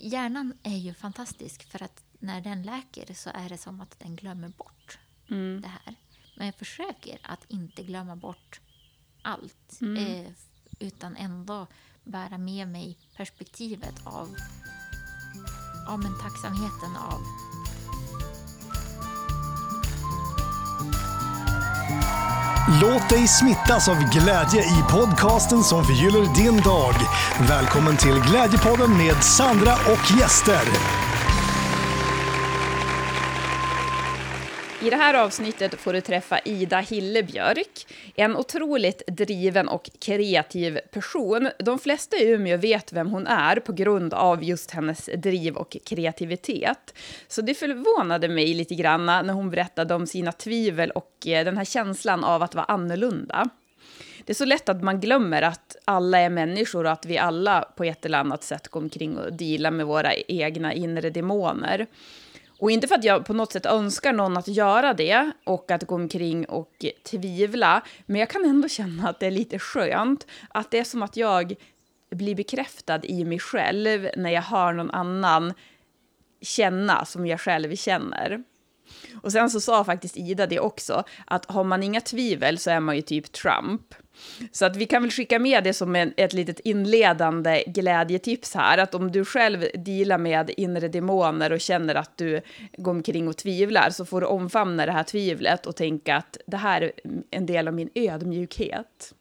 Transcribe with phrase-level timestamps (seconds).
[0.00, 4.16] hjärnan är ju fantastisk för att när den läker så är det som att den
[4.16, 4.98] glömmer bort
[5.62, 5.94] det här.
[6.36, 8.60] Men jag försöker att inte glömma bort
[9.22, 9.78] allt.
[9.98, 10.32] Eh,
[10.78, 11.66] utan ändå
[12.04, 14.36] bära med mig perspektivet av
[15.86, 17.20] ja, men tacksamheten av
[22.80, 26.94] Låt dig smittas av glädje i podcasten som förgyller din dag.
[27.48, 31.01] Välkommen till Glädjepodden med Sandra och gäster.
[34.82, 41.48] I det här avsnittet får du träffa Ida Hillebjörk, en otroligt driven och kreativ person.
[41.58, 45.76] De flesta i Umeå vet vem hon är på grund av just hennes driv och
[45.84, 46.94] kreativitet.
[47.28, 51.56] Så det förvånade mig lite grann när hon berättade om sina tvivel och eh, den
[51.56, 53.48] här känslan av att vara annorlunda.
[54.24, 57.60] Det är så lätt att man glömmer att alla är människor och att vi alla
[57.76, 61.86] på ett eller annat sätt går omkring och dealar med våra egna inre demoner.
[62.62, 65.82] Och inte för att jag på något sätt önskar någon att göra det och att
[65.82, 70.26] gå omkring och tvivla, men jag kan ändå känna att det är lite skönt.
[70.48, 71.54] Att det är som att jag
[72.10, 75.54] blir bekräftad i mig själv när jag hör någon annan
[76.40, 78.44] känna som jag själv känner.
[79.22, 82.80] Och sen så sa faktiskt Ida det också, att har man inga tvivel så är
[82.80, 83.94] man ju typ Trump.
[84.52, 88.78] Så att vi kan väl skicka med det som en, ett litet inledande glädjetips här,
[88.78, 92.40] att om du själv dealar med inre demoner och känner att du
[92.76, 96.56] går omkring och tvivlar, så får du omfamna det här tvivlet och tänka att det
[96.56, 96.92] här är
[97.30, 99.14] en del av min ödmjukhet.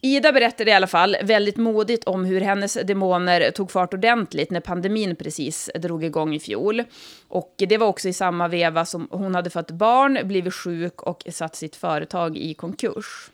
[0.00, 4.60] Ida berättade i alla fall väldigt modigt om hur hennes demoner tog fart ordentligt när
[4.60, 6.84] pandemin precis drog igång i fjol.
[7.28, 11.24] Och det var också i samma veva som hon hade fått barn, blivit sjuk och
[11.30, 13.30] satt sitt företag i konkurs.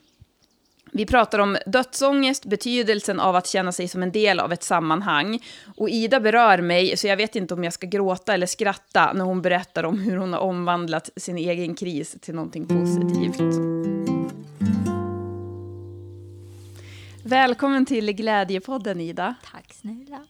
[0.93, 5.43] Vi pratar om dödsångest, betydelsen av att känna sig som en del av ett sammanhang.
[5.77, 9.25] Och Ida berör mig, så jag vet inte om jag ska gråta eller skratta när
[9.25, 14.14] hon berättar om hur hon har omvandlat sin egen kris till någonting positivt.
[17.27, 19.35] Välkommen till Glädjepodden, Ida.
[19.53, 20.27] tack snälla.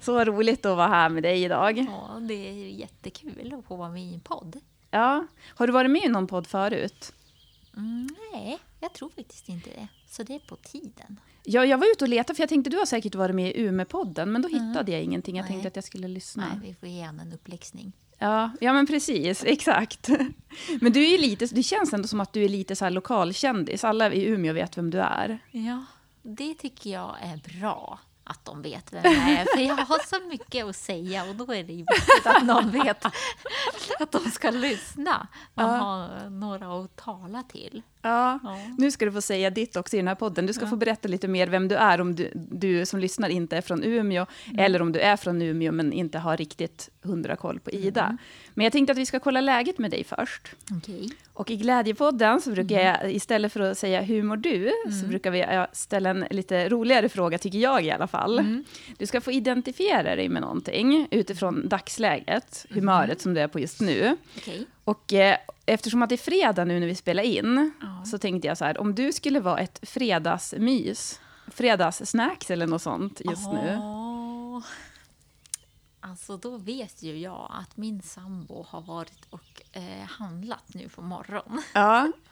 [0.00, 1.78] Så roligt att vara här med dig idag.
[1.78, 4.60] Ja, det är jättekul att få vara med i en podd.
[4.90, 5.26] Ja.
[5.48, 7.12] Har du varit med i någon podd förut?
[7.76, 9.88] Mm, nej, jag tror faktiskt inte det.
[10.08, 11.20] Så det är på tiden.
[11.44, 13.60] Ja, jag var ute och letade, för jag tänkte du har säkert varit med i
[13.68, 15.36] Umeå-podden, men då hittade jag ingenting.
[15.36, 15.50] Jag Nej.
[15.52, 16.46] tänkte att jag skulle lyssna.
[16.48, 17.92] Nej, vi får ge en uppläxning.
[18.18, 19.44] Ja, ja, men precis.
[19.46, 20.08] Exakt.
[20.80, 23.84] Men du är lite, det känns ändå som att du är lite så här lokalkändis.
[23.84, 25.38] Alla i Umeå vet vem du är.
[25.50, 25.84] Ja,
[26.24, 29.44] det tycker jag är bra att de vet vem jag är.
[29.56, 32.70] För jag har så mycket att säga och då är det ju viktigt att någon
[32.70, 33.04] vet
[34.00, 35.26] att de ska lyssna.
[35.54, 35.76] Man Ja.
[35.76, 37.82] har några att tala till.
[38.04, 38.38] Ja.
[38.42, 38.58] Ja.
[38.78, 40.46] Nu ska du få säga ditt också i den här podden.
[40.46, 43.56] Du ska få berätta lite mer vem du är om du, du som lyssnar inte
[43.56, 44.26] är från Umeå,
[44.58, 48.18] eller om du är från Umeå men inte har riktigt hundra koll på Ida.
[48.54, 50.50] Men jag tänkte att vi ska kolla läget med dig först.
[50.76, 51.10] Okej.
[51.32, 55.30] Och i Glädjepodden så brukar jag, istället för att säga hur mår du, så brukar
[55.30, 58.62] vi ställa en lite roligare fråga, tycker jag i alla fall.
[58.98, 63.80] Du ska få identifiera dig med någonting utifrån dagsläget, humöret som du är på just
[63.80, 64.16] nu.
[64.36, 64.66] Okej.
[64.84, 68.04] Och eh, eftersom att det är fredag nu när vi spelar in, Ja.
[68.04, 73.20] så tänkte jag så här, om du skulle vara ett fredagsmys, fredagssnacks eller något sånt
[73.24, 73.78] just nu.
[73.82, 74.60] Åh.
[76.00, 81.02] Alltså då vet ju jag att min sambo har varit och eh, handlat nu på
[81.02, 81.62] morgonen.
[81.74, 82.12] Ja.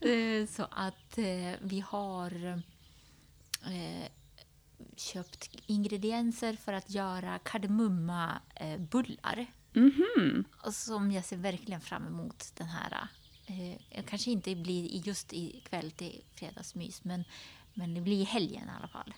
[0.00, 2.62] Eh, Så att eh, vi har
[3.64, 4.08] eh,
[4.96, 9.46] köpt ingredienser för att göra kardemummabullar.
[9.72, 10.44] Mhm.
[10.62, 13.08] Och Som jag ser verkligen fram emot den här.
[13.90, 17.24] Eh, kanske inte blir i- just ikväll till fredagsmys, men,
[17.74, 19.14] men det blir i helgen i alla fall.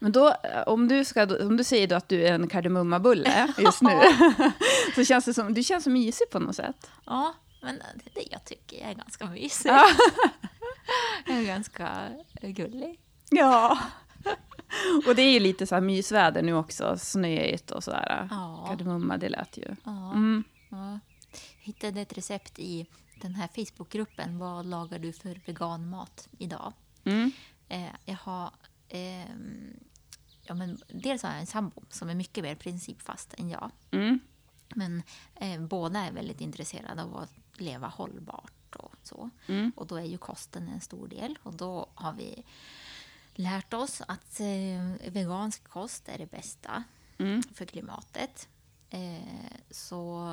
[0.00, 3.52] Men då, eh, om du, ska, om du säger då att du är en kardemummabulle
[3.58, 3.90] just nu,
[4.94, 6.90] så känns det som, du känns så mysig på något sätt.
[7.06, 9.70] Ja, men det, det jag tycker jag är ganska mysig.
[9.70, 9.86] Ja.
[11.26, 12.08] Jag är ganska
[12.42, 13.00] gullig.
[13.30, 13.78] Ja.
[15.06, 18.28] Och det är ju lite så här mysväder nu också, snöigt och sådär.
[18.30, 18.66] Ja.
[18.68, 19.76] Kardemumma, det lät ju.
[19.84, 20.12] Ja.
[20.12, 20.44] Mm.
[20.68, 20.98] Ja.
[21.58, 22.86] Jag hittade ett recept i
[23.20, 24.38] den här Facebookgruppen.
[24.38, 26.72] Vad lagar du för veganmat idag?
[27.04, 27.32] Mm.
[27.68, 28.50] Eh, jag har...
[28.88, 29.80] ehm,
[30.42, 33.70] ja, men dels har jag en sambo som är mycket mer principfast än jag.
[33.90, 34.18] Mm.
[34.74, 35.02] Men
[35.34, 39.30] eh, båda är väldigt intresserade av att leva hållbart och så.
[39.46, 39.72] Mm.
[39.76, 41.38] Och då är ju kosten en stor del.
[41.42, 42.44] Och då har vi
[43.34, 46.84] lärt oss att eh, vegansk kost är det bästa
[47.18, 47.42] Mm.
[47.42, 48.48] för klimatet.
[48.90, 50.32] Eh, så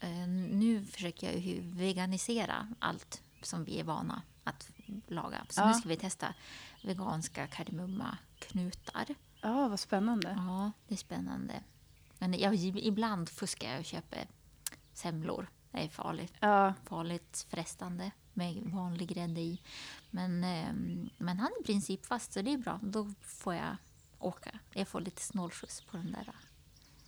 [0.00, 4.70] eh, nu försöker jag veganisera allt som vi är vana att
[5.06, 5.46] laga.
[5.48, 5.66] Så Ja.
[5.66, 6.34] nu ska vi testa
[6.82, 9.06] veganska kardemummaknutar.
[9.40, 10.34] Ja, vad spännande.
[10.36, 11.62] Ja, det är spännande.
[12.18, 14.26] Men jag, ibland fuskar jag och köper
[14.92, 15.50] semlor.
[15.70, 16.34] Det är farligt.
[16.40, 16.74] Ja.
[16.84, 19.60] Farligt frestande med vanlig grädde i.
[20.10, 22.80] Men, ehm, men han är i princip fast, så det är bra.
[22.82, 23.76] Då får jag
[24.18, 24.58] åka.
[24.72, 26.24] Jag får lite snålskjuts på den där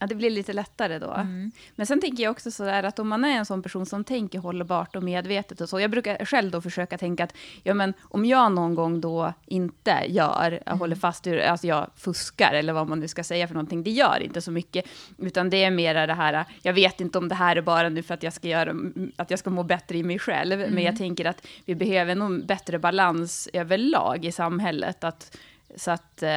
[0.05, 1.11] Ja, det blir lite lättare då.
[1.13, 1.51] Mm.
[1.77, 4.05] Men sen tänker jag också så där att om man är en sån person som
[4.05, 5.81] tänker hållbart och medvetet och så.
[5.81, 9.91] Jag brukar själv då försöka tänka att ja, men om jag någon gång då inte
[10.09, 10.79] gör, jag Mm.
[10.79, 13.83] håller fast vid, alltså jag fuskar eller vad man nu ska säga för någonting.
[13.83, 14.85] Det gör inte så mycket,
[15.19, 18.03] utan det är mera det här, jag vet inte om det här är bara nu
[18.03, 18.75] för att jag ska göra,
[19.17, 20.85] att jag ska må bättre i mig själv, men Mm.
[20.85, 25.05] jag tänker att vi behöver nog bättre balans överlag i samhället.
[25.05, 25.37] Att,
[25.77, 26.29] så att eh,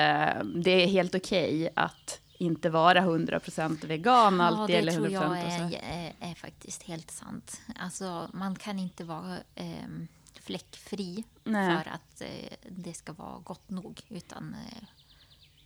[0.56, 4.76] det är helt okej att inte vara 100% vegan alltid.
[4.76, 7.62] Ja, eller det tror 100% jag är, är, är faktiskt helt sant.
[7.80, 10.08] Alltså, man kan inte vara ehm,
[10.42, 11.78] fläckfri Nej.
[11.84, 14.02] för att eh, det ska vara gott nog.
[14.10, 14.84] Utan eh,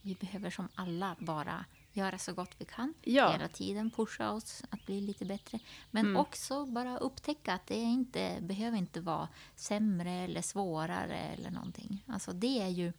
[0.01, 2.94] vi behöver som alla bara göra så gott vi kan.
[3.01, 3.31] Ja.
[3.31, 5.59] Hela tiden pusha oss att bli lite bättre.
[5.91, 6.18] Men Mm.
[6.18, 12.03] också bara upptäcka att det inte, behöver inte vara sämre eller svårare eller någonting.
[12.07, 12.94] Alltså det är ju...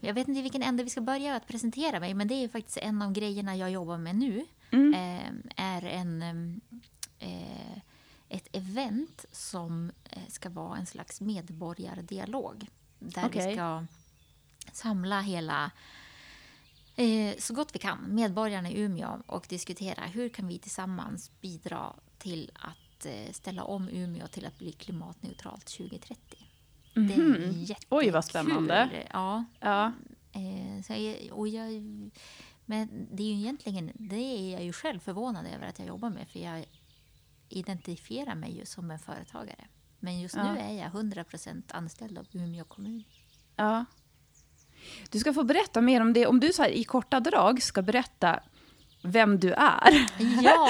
[0.00, 2.48] Jag vet inte i vilken ände vi ska börja att presentera mig, men det är
[2.48, 4.46] faktiskt en av grejerna jag jobbar med nu.
[4.70, 4.94] Mm.
[4.94, 6.22] Eh, är en,
[7.18, 7.78] eh,
[8.28, 12.66] ett event som eh, ska vara en slags medborgardialog.
[12.98, 13.46] Där Okej.
[13.48, 13.84] vi ska
[14.72, 15.70] samla hela
[16.96, 21.94] eh, så gott vi kan, medborgarna i Umeå och diskutera hur kan vi tillsammans bidra
[22.18, 26.45] till att eh, ställa om Umeå till att bli klimatneutralt 2030.
[26.96, 27.86] Det är jättekul.
[27.98, 29.06] Oj, vad spännande.
[29.12, 29.92] Ja, Ja.
[30.32, 31.72] eh, så jag, och jag,
[32.64, 36.10] men det är ju egentligen, det är jag ju själv förvånad över att jag jobbar
[36.10, 36.64] med för jag
[37.48, 39.64] identifierar mig ju som en företagare.
[40.00, 40.52] Men just Ja.
[40.52, 43.04] nu är jag 100% anställd av Umeå kommun.
[43.56, 43.84] ja.
[45.10, 46.26] Du ska få berätta mer om det.
[46.26, 48.40] Om du så i korta drag ska berätta
[49.06, 50.08] vem du är.
[50.42, 50.68] Ja,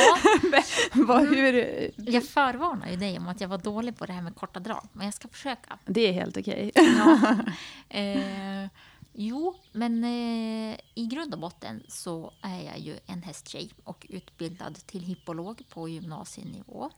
[0.92, 1.54] Vad, hur,
[1.96, 4.88] jag förvarnar ju dig om att jag var dålig på det här med korta drag,
[4.92, 5.78] men jag ska försöka.
[5.84, 6.72] det är helt okej.
[6.74, 7.36] Ja.
[7.88, 8.68] Eh,
[9.12, 14.74] jo, men eh, i grund och botten så är jag ju en hästtjej och utbildad
[14.86, 16.90] till hippolog på gymnasienivå.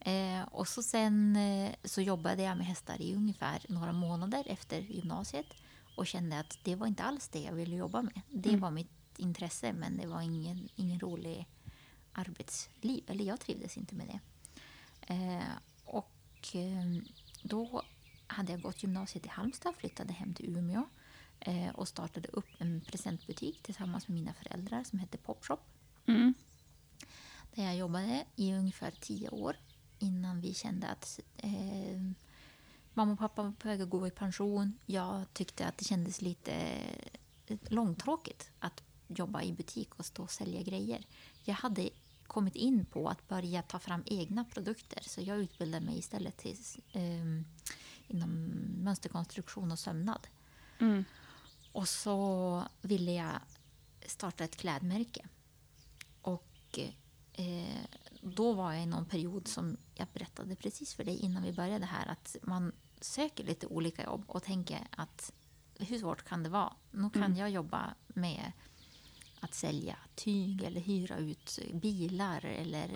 [0.00, 4.80] Eh, och så sen eh, så jobbade jag med hästar i ungefär några månader efter
[4.80, 5.46] gymnasiet
[5.96, 8.20] och kände att det var inte alls det jag ville jobba med.
[8.28, 11.48] Det var mitt intresse, men det var ingen, ingen rolig
[12.12, 13.04] arbetsliv.
[13.06, 14.20] Eller jag trivdes inte med det.
[15.14, 17.02] Eh, och eh,
[17.42, 17.82] då
[18.26, 20.84] hade jag gått gymnasiet i Halmstad, flyttade hem till Umeå
[21.40, 25.60] eh, och startade upp en presentbutik tillsammans med mina föräldrar som hette Popshop.
[26.06, 26.34] Mm.
[27.54, 29.56] Där jag jobbade i ungefär tio år
[29.98, 32.00] innan vi kände att eh,
[32.94, 34.78] mamma och pappa var på väg att gå i pension.
[34.86, 36.52] Jag tyckte att det kändes lite
[37.46, 41.06] eh, långtråkigt att jobba i butik och stå och sälja grejer.
[41.44, 41.90] Jag hade
[42.26, 46.56] kommit in på att börja ta fram egna produkter så jag utbildade mig istället till,
[46.92, 47.42] eh,
[48.08, 48.30] inom
[48.82, 50.26] mönsterkonstruktion och sömnad.
[50.78, 51.04] Mm.
[51.72, 53.40] Och så ville jag
[54.06, 55.28] starta ett klädmärke.
[56.22, 56.78] Och
[57.32, 57.84] eh,
[58.20, 61.86] då var jag i någon period som jag berättade precis för dig innan vi började
[61.86, 65.32] här att man söker lite olika jobb och tänker att
[65.78, 66.72] hur svårt kan det vara?
[66.90, 68.52] Nu kan jag jobba med
[69.40, 72.88] att sälja tyg eller hyra ut bilar eller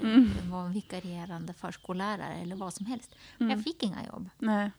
[0.50, 3.14] vara en vikarierande förskollärare eller vad som helst.
[3.38, 4.28] Men jag fick inga jobb.
[4.38, 4.70] Nej.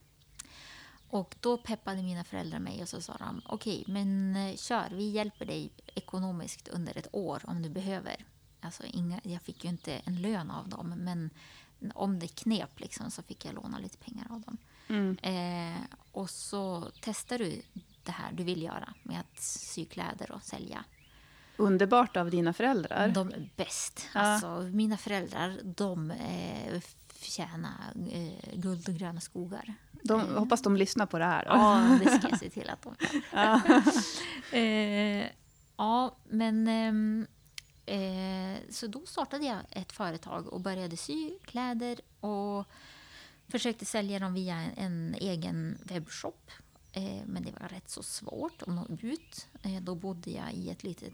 [1.10, 5.10] Och då peppade mina föräldrar mig och så sa de okej, men eh, kör, vi
[5.10, 8.16] hjälper dig ekonomiskt under ett år om du behöver.
[8.60, 11.30] Alltså inga, jag fick ju inte en lön av dem, men
[11.96, 14.58] om det knep liksom, så fick jag låna lite pengar av dem.
[14.88, 15.18] Mm.
[15.18, 17.62] Eh, och så testar du
[18.04, 20.84] det här du vill göra med att sy kläder och sälja.
[21.62, 23.08] Underbart av dina föräldrar.
[23.08, 24.08] De är bäst.
[24.14, 24.20] Ja.
[24.20, 29.74] Alltså, mina föräldrar, de eh, förtjänar eh, guld och gröna skogar.
[30.04, 31.46] De, hoppas de lyssnar på det här.
[31.46, 31.52] Då.
[31.52, 32.96] Ja, det ska jag se till att de
[33.32, 33.84] gör.
[34.58, 35.28] eh,
[35.78, 36.68] ja, men...
[36.68, 37.28] ehm,
[37.86, 42.68] eh, så då startade jag ett företag och började sy kläder och
[43.48, 46.52] försökte sälja dem via en, en egen webbshop.
[46.92, 49.48] Eh, men det var rätt så svårt att nå ut.
[49.64, 51.14] Eh, då bodde jag i ett litet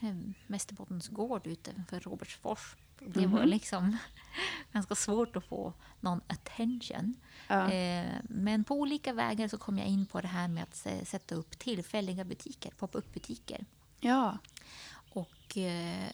[0.00, 0.14] eh,
[0.46, 2.76] Västerbottens gård utanför Robertsfors.
[3.06, 3.48] Det var Mhm.
[3.48, 3.96] liksom
[4.72, 7.14] ganska svårt att få någon attention.
[7.48, 7.70] Ja.
[7.72, 11.34] Eh, men på olika vägar så kom jag in på det här med att sätta
[11.34, 13.64] upp tillfälliga butiker, pop-up-butiker.
[14.00, 14.38] ja.
[15.14, 16.10] Och eh,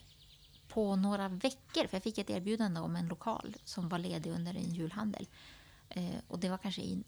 [0.68, 4.54] på några veckor, för jag fick ett erbjudande om en lokal som var ledig under
[4.54, 5.26] en julhandel.
[6.28, 7.02] Och det var kanske i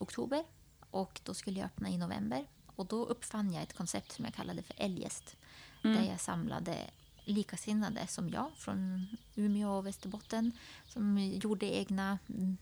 [0.00, 0.44] oktober
[0.90, 2.46] och då skulle jag öppna i november.
[2.66, 5.36] och då uppfann jag ett koncept som jag kallade för Eljest.
[5.82, 5.96] Mm.
[5.96, 6.90] Där jag samlade
[7.24, 10.52] likasinnade som jag från Umeå och Västerbotten
[10.86, 12.56] som gjorde egna mm,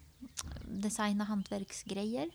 [0.69, 2.31] design och hantverksgrejer.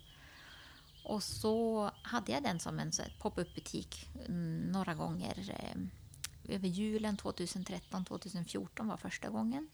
[1.03, 5.55] Och så hade jag den som en pop-up butik mm, några gånger.
[5.59, 9.69] Eh, över julen 2013, 2014 var första gången.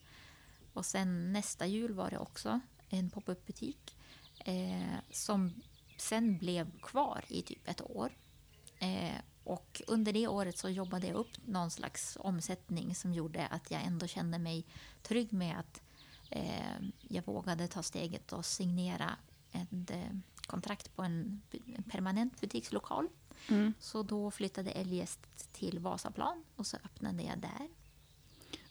[0.73, 3.95] Och sen nästa jul var det också en pop-up butik
[4.39, 5.53] eh, som
[5.97, 8.11] sen blev kvar i typ ett år.
[8.79, 9.15] Eh,
[9.49, 13.83] och under det året så jobbade jag upp någon slags omsättning som gjorde att jag
[13.83, 14.65] ändå kände mig
[15.01, 15.81] trygg med att
[16.29, 19.15] eh, jag vågade ta steget och signera
[19.51, 21.41] ett eh, kontrakt på en,
[21.75, 23.07] en permanent butikslokal.
[23.47, 23.73] Mm.
[23.79, 27.69] Så då flyttade Eljest till Vasaplan och så öppnade jag där.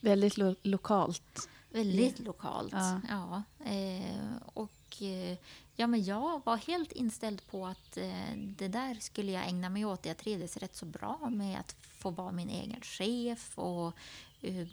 [0.00, 1.48] Väldigt lo lokalt.
[1.70, 2.72] Väldigt lokalt.
[2.72, 3.00] Ja.
[3.08, 3.42] Ja.
[3.64, 5.38] eh, och eh,
[5.76, 9.84] ja, men jag var helt inställd på att eh, det där skulle jag ägna mig
[9.84, 10.06] åt.
[10.06, 13.92] Jag trivdes rätt så bra med att få vara min egen chef och
[14.40, 14.66] eh,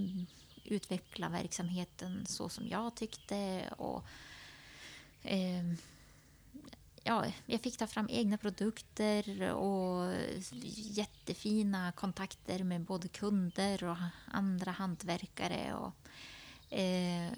[0.64, 3.70] utveckla verksamheten så som jag tyckte.
[3.78, 4.04] Och,
[5.22, 5.64] eh,
[7.04, 10.14] ja, jag fick ta fram egna produkter och
[10.74, 15.74] jättefina kontakter med både kunder och andra hantverkare.
[15.74, 15.94] Och,
[16.70, 17.32] eh,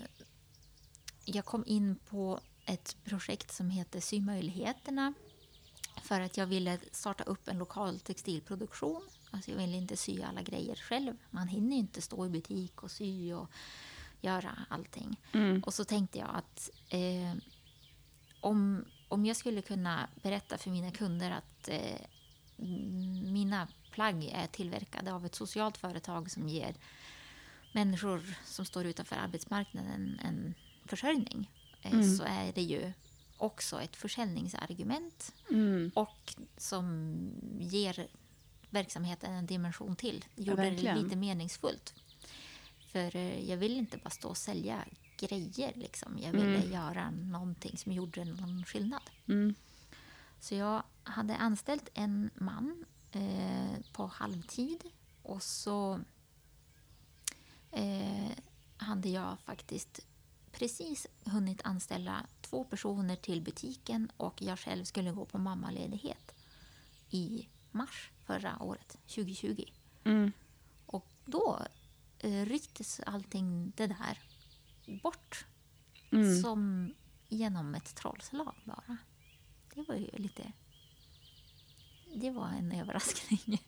[1.26, 5.14] jag kom in på ett projekt som heter Symöjligheterna
[6.04, 9.02] för att jag ville starta upp en lokal textilproduktion.
[9.32, 11.18] Alltså jag ville inte sy alla grejer själv.
[11.30, 13.52] Man hinner ju inte stå i butik och sy och
[14.22, 15.20] göra allting.
[15.34, 15.64] Mm.
[15.64, 17.34] Och så tänkte jag att eh,
[18.42, 22.02] om, om jag skulle kunna berätta för mina kunder att eh,
[23.24, 26.76] mina plagg är tillverkade av ett socialt företag som ger
[27.78, 30.54] människor som står utanför arbetsmarknaden en
[30.86, 32.94] försörjning eh, så är det ju
[33.38, 35.92] också ett försäljningsargument Mm.
[35.96, 37.18] och som
[37.60, 38.08] ger
[38.70, 40.26] verksamheten en dimension till.
[40.36, 41.04] Gjorde det verkligen.
[41.04, 41.94] lite meningsfullt.
[42.92, 44.86] För eh, jag vill inte bara stå och sälja
[45.20, 45.72] grejer.
[45.76, 46.20] Liksom.
[46.20, 49.02] Jag ville göra någonting som gjorde någon skillnad.
[49.28, 49.56] Mm.
[50.40, 54.84] Så jag hade anställt en man eh, på halvtid
[55.24, 56.00] och så
[57.72, 58.32] eh,
[58.78, 60.00] hade jag faktiskt
[60.52, 66.34] precis hunnit anställa två personer till butiken och jag själv skulle gå på mammaledighet
[67.10, 69.66] i mars förra året, 2020.
[70.04, 70.32] Mm.
[70.86, 71.60] Och då
[72.20, 74.20] eh, rycktes allting det där
[75.04, 75.46] bort
[76.12, 76.42] Mm.
[76.42, 76.94] som
[77.30, 78.98] genom ett trollslag bara.
[79.76, 80.52] Det var ju lite...
[82.16, 83.62] Det var en överraskning.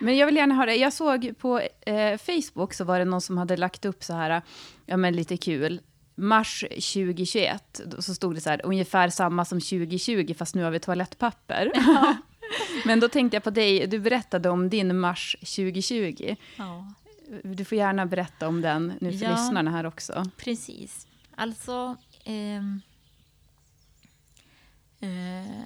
[0.00, 3.38] Men jag vill gärna höra, jag såg på eh, Facebook så var det någon som
[3.38, 4.42] hade lagt upp så här,
[4.86, 5.80] ja men lite kul,
[6.14, 10.70] mars 2021, då- så stod det så här, ungefär samma som 2020 fast nu har
[10.70, 11.72] vi toalettpapper.
[12.86, 16.36] men då tänkte jag på dig, du berättade om din mars 2020.
[16.56, 16.92] Ja,
[17.42, 19.30] Du får gärna berätta om den nu för Ja.
[19.30, 20.24] lyssnarna här också.
[20.36, 21.06] precis.
[21.36, 21.96] Alltså...
[22.24, 22.80] ehm,
[25.00, 25.64] eh,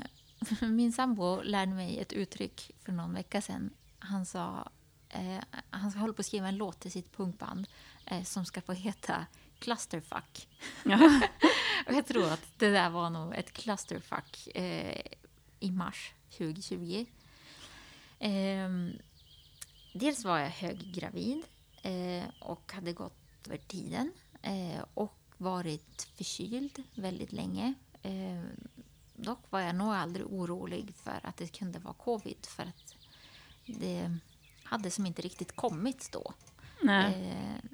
[0.69, 3.71] min sambo lärde mig ett uttryck för någon vecka sedan.
[3.99, 4.71] Han sa...
[5.09, 5.39] Eh,
[5.71, 7.69] han håller på att skriva en låt till sitt punkband
[8.07, 9.27] eh, som ska få heta
[9.59, 10.49] Clusterfuck.
[10.85, 11.21] Ja.
[11.87, 15.01] Och jag tror att det där var nog ett clusterfuck eh,
[15.61, 17.07] i mars 2020.
[18.19, 18.93] Ehm,
[19.93, 21.43] dels var jag höggravid
[21.83, 24.13] eh, och hade gått över tiden
[24.43, 27.75] eh, och varit förkyld väldigt länge.
[28.03, 28.43] Eh,
[29.15, 32.88] dock var jag nog aldrig orolig för att det kunde vara covid för att
[33.69, 34.19] det
[34.65, 36.35] hade som inte riktigt kommit då.
[37.09, 37.71] Eh,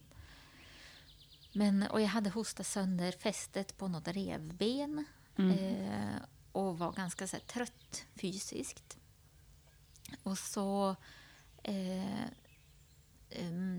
[1.53, 5.05] men, och jag hade hostat sönder fästet på något revben
[5.51, 6.23] eh,
[6.53, 8.99] och var ganska så här, trött fysiskt.
[10.23, 10.97] Och så
[11.63, 12.27] eh,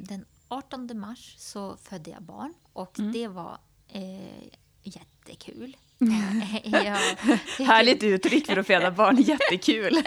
[0.01, 4.47] den 18 mars så födde jag barn och det var eh,
[4.83, 5.77] jättekul.
[7.59, 9.93] Härligt uttryck för att föda barn, jättekul.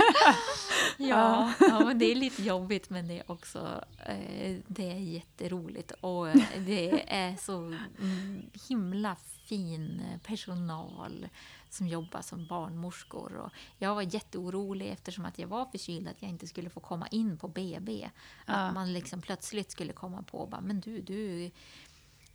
[1.00, 5.92] Ja, ja men det är lite jobbigt men det är också eh, det är jätteroligt
[6.00, 9.16] och eh, det är så mm, himla
[9.48, 11.28] fin personal
[11.70, 13.36] som jobbar som barnmorskor.
[13.36, 17.06] Och jag var jätteorolig eftersom att jag var förkyld att jag inte skulle få komma
[17.06, 18.08] in på BB.
[18.44, 21.50] Att man liksom plötsligt skulle komma på bara, men du, du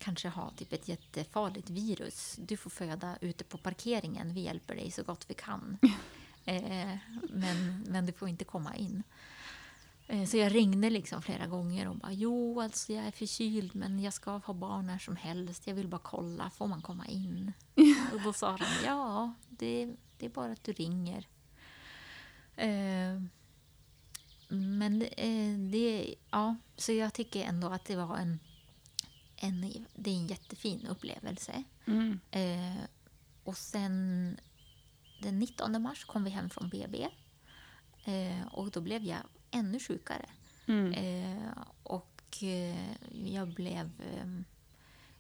[0.03, 2.36] kanske har typ ett jättefarligt virus.
[2.39, 4.33] Du får föda ute på parkeringen.
[4.33, 5.77] Vi hjälper dig så gott vi kan.
[6.45, 6.98] Eh,
[7.29, 9.03] men, men du får inte komma in.
[10.07, 14.00] Eh, så jag ringde liksom flera gånger och bara jo, alltså jag är förkyld men
[14.00, 15.67] jag ska ha barn när som helst.
[15.67, 17.53] Jag vill bara kolla, får man komma in?
[18.13, 21.27] Och då sa de ja, det, det är bara att du ringer.
[22.55, 23.22] Eh,
[24.48, 28.39] men eh, det, ja, så jag tycker ändå att det var en,
[29.43, 31.63] en, det är en jättefin upplevelse.
[31.85, 32.19] Mm.
[32.31, 32.83] Eh,
[33.43, 34.38] och sen
[35.21, 37.07] den 19 mars kom vi hem från BB.
[38.05, 39.19] Eh, och då blev jag
[39.51, 40.29] ännu sjukare.
[40.65, 40.93] Mm.
[40.93, 44.27] Eh, och eh, jag blev eh,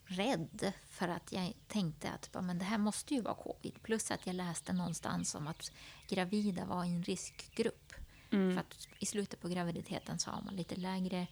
[0.05, 3.83] rädd för att jag tänkte att men det här måste ju vara covid.
[3.83, 5.71] Plus att jag läste någonstans om att
[6.07, 7.93] gravida var i en riskgrupp.
[8.31, 8.53] Mm.
[8.53, 11.27] För att i slutet på graviditeten så har man lite lägre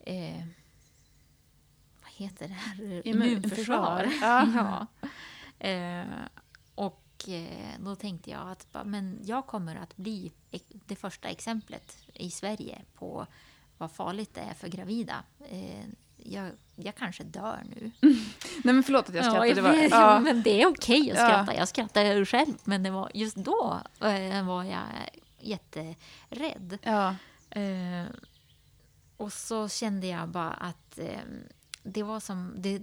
[0.00, 0.46] eh,
[2.22, 3.06] heter det här?
[3.08, 4.12] Immunförsvar.
[4.20, 4.46] Ja.
[4.54, 4.86] Ja.
[5.68, 6.06] Eh,
[6.74, 10.32] och eh, då tänkte jag att men jag kommer att bli
[10.86, 13.26] det första exemplet i Sverige på
[13.78, 15.24] vad farligt det är för gravida.
[15.50, 15.84] Eh,
[16.16, 17.90] jag, jag kanske dör nu.
[18.64, 19.46] Nej men förlåt att jag skrattade.
[19.48, 20.20] jag det var, ja.
[20.20, 21.28] Men det är okej att Ja.
[21.28, 21.54] skratta.
[21.54, 22.54] Jag skrattar själv.
[22.64, 24.82] Men det var, just då eh, var jag
[25.40, 26.78] jätterädd.
[26.82, 27.16] Ja.
[27.50, 28.06] Eh,
[29.16, 31.20] och så kände jag bara att eh,
[31.82, 32.54] det var som...
[32.56, 32.82] Det,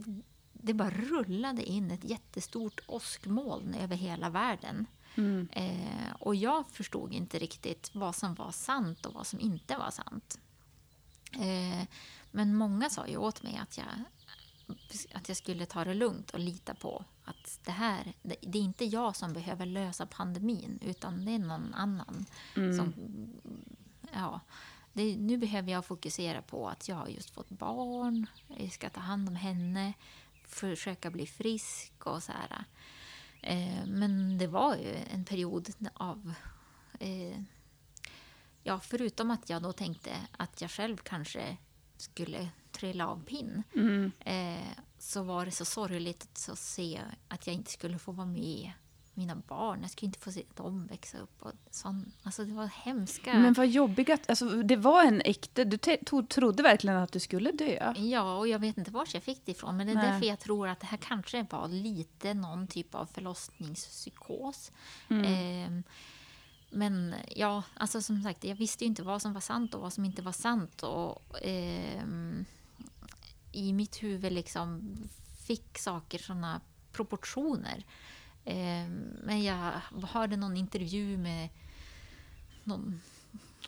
[0.54, 4.86] det bara rullade in ett jättestort åskmoln över hela världen.
[5.16, 5.48] Mm.
[5.52, 9.92] Eh, och jag förstod inte riktigt vad som var sant och vad som inte var
[9.92, 10.40] sant.
[11.32, 11.88] Eh,
[12.32, 13.88] men många sa ju åt mig att jag,
[15.14, 18.64] att jag skulle ta det lugnt och lita på att det här, det, det är
[18.64, 22.94] inte jag som behöver lösa pandemin utan det är någon annan som
[24.14, 24.40] ja,
[24.94, 29.00] det, nu behöver jag fokusera på att jag har just fått barn, jag ska ta
[29.00, 29.94] hand om henne,
[30.46, 32.64] försöka bli frisk och så här.
[33.42, 36.34] Eh, men det var ju en period av...
[37.00, 37.42] Eh,
[38.64, 41.58] ja, förutom att jag då tänkte att jag själv kanske
[41.98, 44.12] skulle trilla av pinn Mm.
[44.20, 44.68] eh,
[44.98, 48.72] så var det så sorgligt att se att jag inte skulle få vara med
[49.20, 49.82] mina barn.
[49.82, 51.44] Jag skulle inte få se dem växa upp.
[51.44, 53.34] Och sån, alltså det var hemska...
[53.34, 55.78] Men vad jobbigt att, alltså, det var en äkta, du
[56.30, 57.94] trodde verkligen att du skulle dö.
[57.98, 59.78] Ja, och jag vet inte var jag fick det ifrån.
[59.78, 60.12] Men det är Nej.
[60.12, 64.72] därför jag tror att det här kanske var lite någon typ av förlossningspsykos.
[65.10, 65.26] Mm.
[65.26, 65.84] Ehm,
[66.70, 69.94] men ja, alltså som sagt, jag visste ju inte vad som var sant och vad
[69.94, 70.84] som inte var sant.
[70.84, 72.46] Och, ehm,
[73.52, 74.98] I mitt huvud liksom
[75.48, 77.86] fick saker såna proportioner.
[78.46, 79.72] Ehm, men jag
[80.12, 81.50] hörde någon intervju med
[82.64, 83.02] någon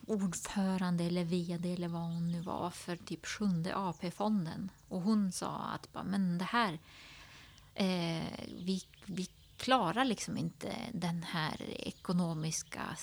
[0.08, 4.72] ordförande eller vd eller vad hon nu var för typ sjunde AP-fonden.
[4.88, 6.80] Och hon sa att men det här,
[7.76, 12.98] eh, vi, vi klarar liksom inte den här ekonomiska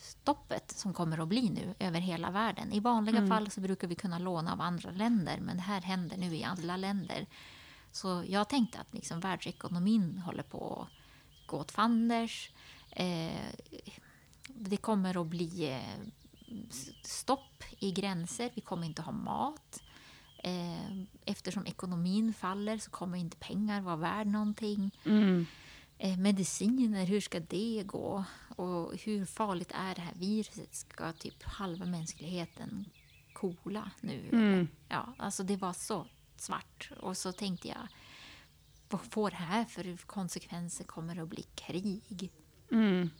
[0.00, 2.72] stoppet som kommer att bli nu över hela världen.
[2.72, 6.16] I vanliga fall så brukar vi kunna låna av andra länder men det här händer
[6.16, 7.26] nu i alla länder.
[7.92, 10.99] Så jag tänkte att liksom världsekonomin håller på att
[11.50, 12.50] gå åt fanders.
[12.90, 13.52] Eh,
[14.48, 16.00] det kommer att bli eh,
[17.02, 18.50] stopp i gränser.
[18.54, 19.82] Vi kommer inte ha mat.
[20.38, 24.90] Eh, eftersom ekonomin faller så kommer inte pengar vara värd någonting.
[25.04, 25.46] Mm.
[25.98, 28.24] Eh, mediciner, hur ska det gå?
[28.56, 30.74] Och hur farligt är det här viruset?
[30.74, 32.84] Ska typ halva mänskligheten
[33.32, 34.28] kola nu?
[34.32, 34.68] Mm.
[34.88, 36.90] Ja, alltså det var så svart.
[37.00, 37.88] Och så tänkte jag,
[38.90, 40.84] vad får det här för konsekvenser?
[40.84, 42.30] Kommer det att bli krig?
[42.70, 43.10] Mm.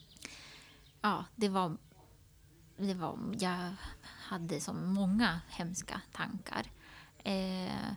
[1.00, 1.76] Ja, det var...
[2.76, 6.66] Det var jag hade så många hemska tankar.
[7.24, 7.92] Eh,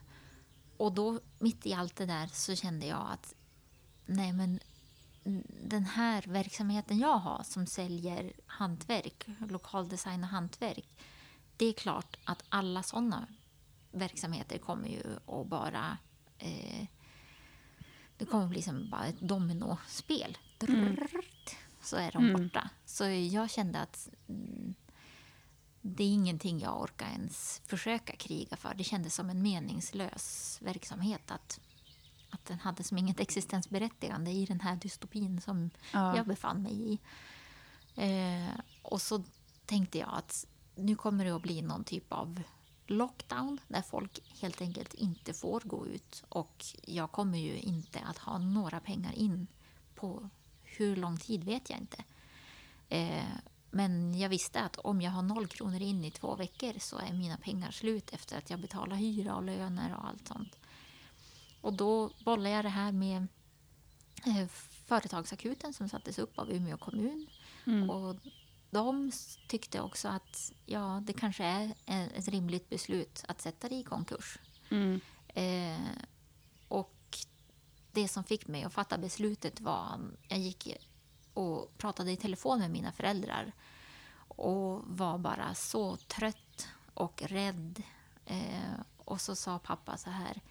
[0.78, 3.34] och då, mitt i allt det där, så kände jag att
[4.06, 4.60] nej men
[5.64, 10.88] den här verksamheten jag har som säljer hantverk, lokaldesign och hantverk.
[11.58, 13.28] Det är klart att alla sådana
[13.92, 15.98] verksamheter kommer ju att bara...
[16.38, 16.88] Eh,
[18.18, 20.38] det kommer bli som bara ett dominospel.
[20.60, 22.70] Drrrt, Så är de borta.
[22.86, 24.74] Så jag kände att mm,
[25.82, 28.74] det är ingenting jag orkar ens försöka kriga för.
[28.74, 31.32] Det kändes som en meningslös verksamhet.
[31.32, 31.60] Att,
[32.30, 36.18] att den hade som inget existensberättigande i den här dystopin som Ja.
[36.18, 37.00] jag befann mig i.
[37.96, 39.24] Eh, och så
[39.66, 40.46] tänkte jag att
[40.76, 42.42] nu kommer det att bli någon typ av
[42.88, 46.24] lockdown där folk helt enkelt inte får gå ut.
[46.30, 49.48] Och jag kommer ju inte att ha några pengar in
[49.96, 50.30] på
[50.64, 52.04] hur lång tid vet jag inte.
[52.90, 53.34] Eh,
[53.72, 57.14] men jag visste att om jag har noll kronor in i två veckor så är
[57.14, 60.58] mina pengar slut efter att jag betalar hyra och löner och allt sånt.
[61.62, 63.28] Och då bollade jag det här med
[64.26, 64.48] eh,
[64.86, 67.28] Företagsakuten som sattes upp av Umeå kommun.
[67.90, 68.16] Och
[68.74, 69.12] de
[69.48, 71.44] tyckte också att ja, det kanske
[71.86, 74.40] är ett rimligt beslut att sätta det i konkurs.
[74.72, 75.00] Mm.
[75.28, 75.88] Eh,
[76.68, 77.18] och
[77.92, 80.00] det som fick mig att fatta beslutet var...
[80.28, 80.78] Jag gick
[81.34, 83.52] och pratade i telefon med mina föräldrar
[84.28, 87.84] och var bara så trött och rädd.
[88.26, 90.42] Eh, och så sa pappa så här,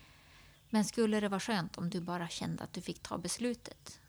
[0.71, 4.01] men skulle det vara skönt om du bara kände att du fick ta beslutet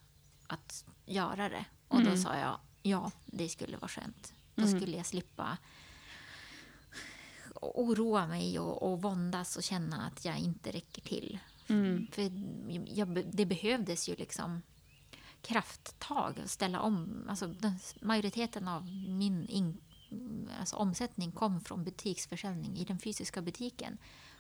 [0.48, 1.66] att göra det?
[1.88, 2.18] Och då Mm.
[2.22, 4.34] sa jag, ja, det skulle vara skönt.
[4.56, 4.80] Då Mm.
[4.80, 5.58] skulle jag slippa
[7.62, 11.40] oroa mig och, och våndas och känna att jag inte räcker till.
[11.68, 12.08] Mm.
[12.12, 12.32] För
[12.98, 14.62] jag, det behövdes ju liksom
[15.42, 17.26] krafttag och ställa om.
[17.30, 19.78] Alltså, den, majoriteten av min in,
[20.60, 23.98] alltså, omsättning kom från butiksförsäljning i den fysiska butiken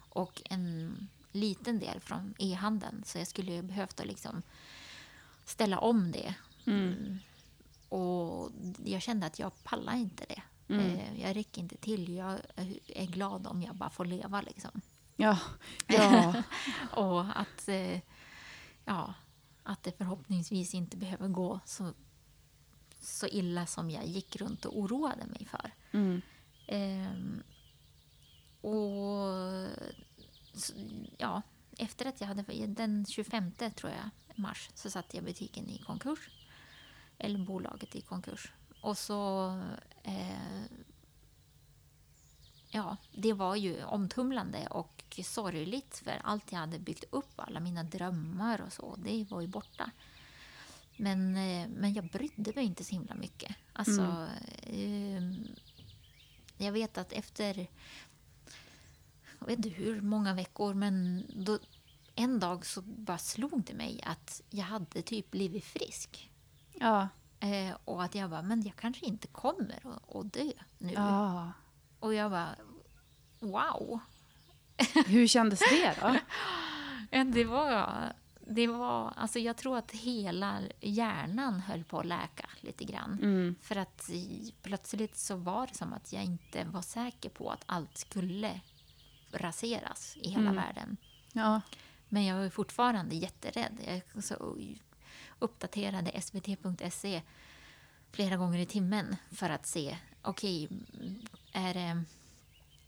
[0.09, 0.95] och en
[1.31, 3.03] liten del från e-handeln.
[3.05, 4.41] Så jag skulle behövt att liksom
[5.45, 6.35] ställa om det.
[6.65, 7.19] Mm.
[7.93, 8.51] Och
[8.85, 10.41] jag kände att jag pallar inte det.
[10.73, 10.85] Mm.
[10.85, 12.15] Eh, Jag räcker inte till.
[12.15, 12.39] Jag
[12.87, 14.41] är glad om jag bara får leva.
[14.41, 14.81] Liksom.
[15.15, 15.39] Ja.
[15.87, 16.43] ja.
[16.93, 17.99] Och att, eh,
[18.85, 19.13] ja,
[19.63, 21.93] att det förhoppningsvis inte behöver gå så,
[22.99, 25.71] så illa som jag gick runt och oroade mig för.
[25.91, 26.21] Mm.
[26.67, 27.43] Ehm,
[28.61, 29.27] och
[30.53, 30.73] så,
[31.17, 31.41] ja,
[31.77, 32.65] efter att jag hade...
[32.67, 36.29] Den 25 tror jag, mars så satte jag butiken i konkurs.
[37.23, 38.51] Eller bolaget i konkurs.
[38.81, 39.47] Och så...
[40.03, 40.63] Eh,
[42.69, 47.83] ja, det var ju omtumlande och sorgligt för allt jag hade byggt upp, alla mina
[47.83, 49.91] drömmar och så, det var ju borta.
[50.97, 53.55] Men, eh, men jag brydde mig inte så himla mycket.
[53.73, 54.27] Alltså,
[54.63, 55.47] ehm,
[56.57, 57.67] jag vet att efter,
[59.39, 61.59] jag vet inte hur många veckor, men då,
[62.15, 66.32] en dag så bara slog det mig att jag hade typ blivit frisk.
[66.83, 67.07] Ja.
[67.39, 70.93] Eh, och att jag bara, men jag kanske inte kommer att, att dö nu.
[70.93, 71.51] ja.
[71.99, 72.55] Och jag bara,
[73.39, 73.99] wow.
[75.05, 76.15] Hur kändes det då?
[77.25, 78.13] Det var,
[78.47, 83.19] det var, alltså jag tror att hela hjärnan höll på att läka lite grann.
[83.21, 83.55] Mm.
[83.61, 84.09] För att
[84.61, 88.59] plötsligt så var det som att jag inte var säker på att allt skulle
[89.31, 90.55] raseras i hela Mm.
[90.55, 90.97] världen.
[91.33, 91.61] Ja.
[92.09, 94.01] Men jag var fortfarande jätterädd.
[94.15, 94.57] Jag så
[95.43, 97.21] uppdaterade svt.se
[98.11, 100.69] flera gånger i timmen för att se, okej,
[101.51, 102.03] är det,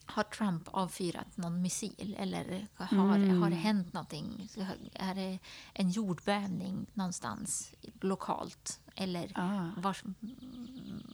[0.06, 3.41] har Trump avfyrat någon missil eller har, Mm.
[3.41, 4.50] har det hänt någonting?
[4.94, 5.39] Är det
[5.74, 8.80] en jordbävning någonstans lokalt?
[8.96, 9.82] Eller Ah.
[9.82, 9.98] var,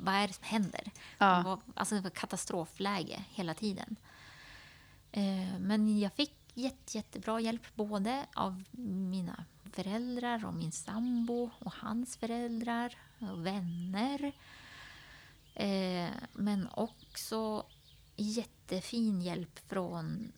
[0.01, 0.91] vad är det som händer?
[1.17, 3.95] Vad- Alltså katastrofläge hela tiden.
[5.11, 11.73] Eh, Men jag fick jätte, jättebra hjälp både av mina föräldrar och min sambo och
[11.73, 14.31] hans föräldrar och vänner.
[15.53, 17.65] Eh, Men också
[18.15, 20.31] jättefin hjälp från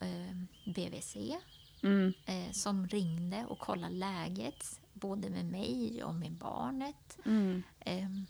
[0.00, 0.36] eh,
[0.74, 1.16] BVC
[1.82, 2.12] Mm.
[2.26, 7.18] eh, som ringde och kollade läget både med mig och med barnet.
[7.24, 7.62] Mm.
[7.80, 8.26] Ehm,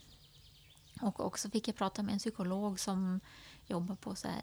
[1.01, 3.19] och också fick jag prata med en psykolog som
[3.67, 4.41] jobbar på så här,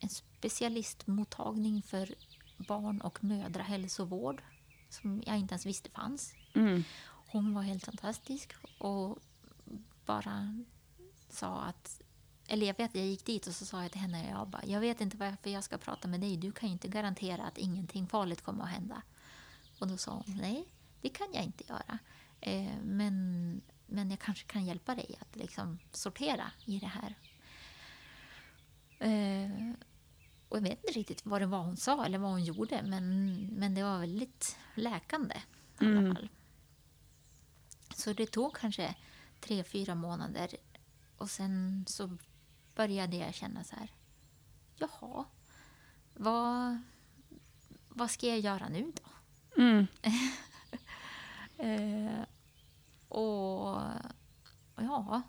[0.00, 2.14] en specialistmottagning för
[2.56, 4.42] barn och mödrahälsovård
[4.92, 6.34] som jag inte ens visste fanns.
[6.54, 6.84] Mm.
[7.26, 9.18] Hon var helt fantastisk och
[10.06, 10.64] bara
[11.28, 12.00] sa att...
[12.46, 14.80] Eller jag vet, jag gick dit och så sa jag till henne, jag, bara, jag
[14.80, 16.36] vet inte varför jag ska prata med dig.
[16.36, 19.02] Du kan ju inte garantera att ingenting farligt kommer att hända.
[19.78, 20.64] Och då sa hon, nej,
[21.00, 21.98] det kan jag inte göra.
[22.40, 27.14] Eh, men, men jag kanske kan hjälpa dig att liksom sortera i det här.
[28.98, 29.74] Eh,
[30.52, 33.36] och jag vet inte riktigt vad det var hon sa eller vad hon gjorde, men,
[33.46, 35.34] men det var väldigt läkande
[35.80, 36.14] i alla Mm.
[36.14, 36.28] fall.
[37.94, 38.94] Så det tog kanske
[39.40, 40.48] tre, fyra månader
[41.16, 42.16] och sen så
[42.74, 43.90] började jag känna så här,
[44.76, 45.24] jaha,
[46.14, 46.78] vad,
[47.88, 49.10] vad ska jag göra nu då?
[49.62, 49.86] Mm.
[51.58, 52.24] Eh,
[53.08, 53.80] och
[54.76, 55.22] ja,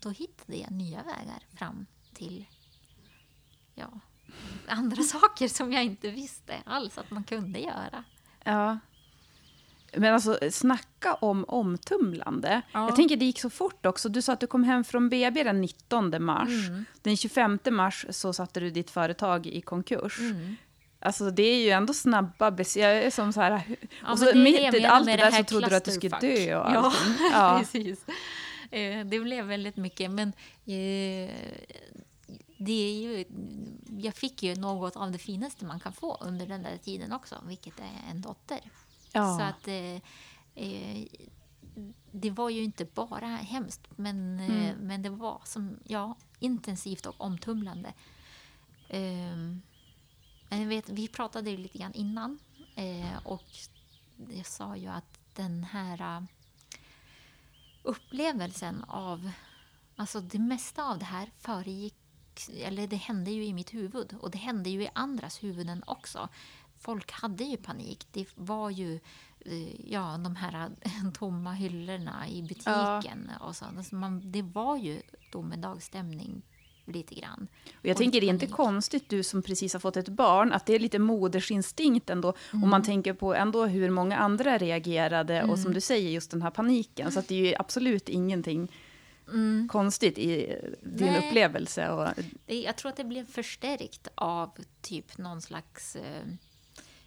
[0.00, 2.46] då hittade jag nya vägar fram till
[3.74, 4.00] ja,
[4.68, 8.04] andra saker som jag inte visste alls att man kunde göra.
[8.44, 8.78] Ja.
[9.96, 12.62] Men alltså, snacka om omtumlande.
[12.72, 12.86] Ja.
[12.86, 14.08] Jag tänker det gick så fort också.
[14.08, 16.68] Du sa att du kom hem från BB den 19 mars.
[16.68, 16.84] Mm.
[17.02, 20.18] Den 25 mars så satte du ditt företag i konkurs.
[20.18, 20.56] Mm.
[21.00, 22.82] Alltså det är ju ändå snabba beslut.
[22.82, 23.62] Jag är som så här...
[24.02, 26.56] Ja, och så mitt i allt det där så trodde du att du skulle dö
[26.56, 27.14] och Ja, allting.
[27.32, 27.56] Ja.
[27.58, 28.04] precis.
[28.70, 30.28] Eh, Det blev väldigt mycket, men
[30.66, 31.30] eh,
[32.58, 33.24] det är ju,
[34.02, 37.42] jag fick ju något av det finaste man kan få under den där tiden också,
[37.46, 38.60] vilket är en dotter.
[39.12, 39.38] Ja.
[39.38, 40.00] Så att eh,
[40.54, 41.06] eh,
[42.12, 44.76] det var ju inte bara hemskt, men, eh, Mm.
[44.86, 47.92] men det var som, ja, intensivt och omtumlande.
[50.48, 52.38] Men jag vet, vi pratade ju lite grann innan
[52.74, 53.44] eh, och
[54.30, 56.22] jag sa ju att den här eh,
[57.82, 59.30] upplevelsen av...
[59.96, 61.94] Alltså det mesta av det här föregick...
[62.62, 66.28] Eller det hände ju i mitt huvud och det hände ju i andras huvuden också.
[66.78, 68.06] Folk hade ju panik.
[68.12, 68.94] Det var ju
[69.40, 70.70] eh, ja, de här
[71.14, 73.30] tomma hyllorna i butiken.
[73.40, 73.46] Ja.
[73.46, 73.64] Och så.
[73.64, 76.42] Alltså man, det var ju domedagsstämning
[76.86, 77.48] lite grann.
[77.66, 80.52] Och jag och tänker det är inte konstigt, du som precis har fått ett barn,
[80.52, 82.34] att det är lite moderinstinkt ändå.
[82.52, 82.64] Mm.
[82.64, 85.50] Om man tänker på ändå hur många andra reagerade mm.
[85.50, 87.12] och som du säger, just den här paniken.
[87.12, 88.72] Så det är ju absolut ingenting
[89.28, 89.68] mm.
[89.68, 91.28] konstigt i din Nej.
[91.28, 91.90] upplevelse.
[91.90, 92.08] Och...
[92.46, 95.96] Jag tror att det blev förstärkt av typ någon slags...
[95.96, 96.26] Eh,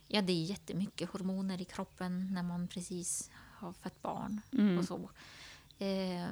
[0.08, 4.78] ja, det är jättemycket hormoner i kroppen när man precis har fött barn mm.
[4.78, 5.10] och så.
[5.80, 6.28] Eh,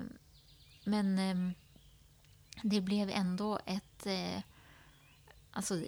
[0.84, 1.54] men ehm,
[2.64, 4.06] det blev ändå ett...
[4.06, 4.42] Eh,
[5.52, 5.82] alltså,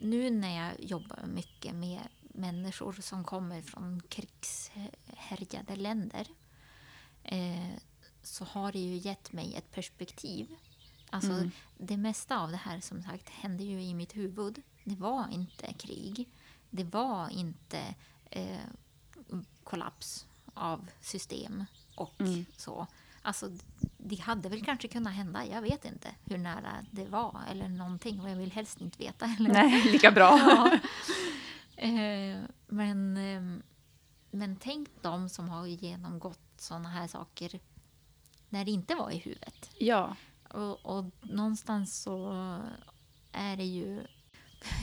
[0.00, 6.26] nu när jag jobbar mycket med människor som kommer från krigshärjade länder
[7.24, 7.78] eh,
[8.22, 10.56] så har det ju gett mig ett perspektiv.
[11.10, 11.50] Alltså, mm.
[11.78, 14.62] Det mesta av det här som sagt hände ju i mitt huvud.
[14.84, 16.28] Det var inte krig.
[16.70, 17.94] Det var inte
[18.30, 18.60] eh,
[19.64, 22.44] kollaps av system och mm.
[22.56, 22.86] så.
[23.22, 23.50] Alltså,
[23.98, 25.46] det hade väl kanske kunnat hända.
[25.46, 28.20] Jag vet inte hur nära det var eller någonting.
[28.20, 29.36] Och jag vill helst inte veta.
[29.38, 29.52] Eller?
[29.52, 30.38] Nej, lika bra.
[31.76, 31.82] ja.
[31.82, 33.62] eh, men, eh,
[34.30, 37.60] men tänk de som har genomgått såna här saker
[38.48, 39.70] när det inte var i huvudet.
[39.78, 40.16] Ja.
[40.48, 42.32] Och, och någonstans så
[43.32, 44.06] är det ju...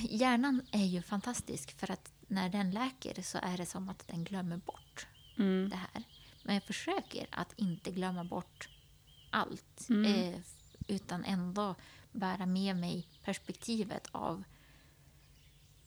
[0.01, 4.23] Hjärnan är ju fantastisk för att när den läker så är det som att den
[4.23, 5.69] glömmer bort mm.
[5.69, 6.03] det här.
[6.43, 8.69] Men jag försöker att inte glömma bort
[9.29, 9.89] allt.
[9.89, 10.05] Mm.
[10.05, 10.39] Eh,
[10.87, 11.75] utan ändå
[12.11, 14.43] bära med mig perspektivet av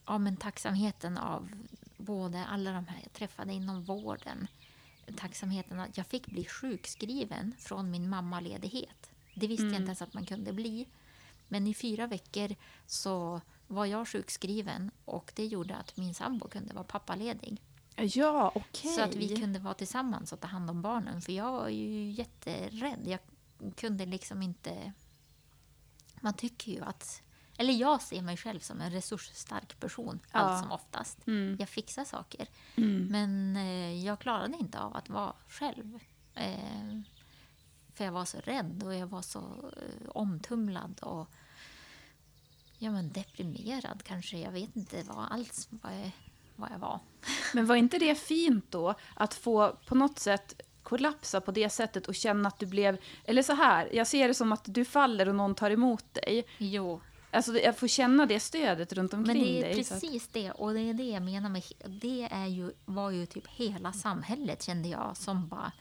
[0.07, 1.51] ja, men tacksamheten av
[1.97, 4.47] både alla de här jag träffade inom vården.
[5.17, 9.11] Tacksamheten att jag fick bli sjukskriven från min mammaledighet.
[9.35, 9.73] Det visste mm.
[9.73, 10.89] jag inte ens att man kunde bli.
[11.49, 12.55] Men i fyra veckor
[12.87, 17.63] så var jag sjukskriven och det gjorde att min sambo kunde vara pappaledig.
[17.97, 18.63] Ja, okej.
[18.71, 18.93] Okay.
[18.93, 21.23] Så att vi kunde vara tillsammans och ta hand om barnen.
[21.23, 23.01] För jag var ju jätterädd.
[23.05, 23.19] Jag
[23.77, 24.93] kunde liksom inte...
[26.21, 27.23] Man tycker ju att...
[27.63, 30.39] Eller jag ser mig själv som en resursstark person ja.
[30.39, 31.27] allt som oftast.
[31.27, 31.57] Mm.
[31.59, 32.47] Jag fixar saker.
[32.77, 33.07] Mm.
[33.07, 35.99] Men eh, jag klarade inte av att vara själv.
[36.35, 37.01] Eh,
[37.95, 39.39] för jag var så rädd och jag var så
[39.77, 41.31] eh, omtumlad och
[42.79, 44.39] ja, men deprimerad kanske.
[44.39, 46.11] Jag vet inte vad alls vad jag,
[46.57, 47.01] vad jag var.
[47.55, 48.95] Men var inte det fint då?
[49.15, 52.99] Att få på något sätt kollapsa på det sättet och känna att du blev...
[53.25, 56.47] Eller så här, jag ser det som att du faller och någon tar emot dig.
[56.59, 57.01] Jo.
[57.35, 59.53] Alltså, jag får känna det stödet runt omkring dig.
[59.53, 60.33] Men det är dig, precis att...
[60.33, 60.51] det.
[60.51, 61.63] Och det är det jag menar med...
[61.87, 65.73] Det är ju, var ju typ hela samhället, kände jag, som bara...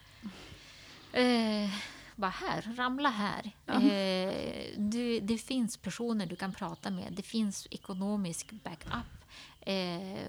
[1.14, 1.70] Eh,
[2.16, 3.52] bara här, ramla här.
[3.68, 7.14] Eh, du, det finns personer du kan prata med.
[7.14, 9.26] Det finns ekonomisk backup.
[9.62, 10.28] Eh,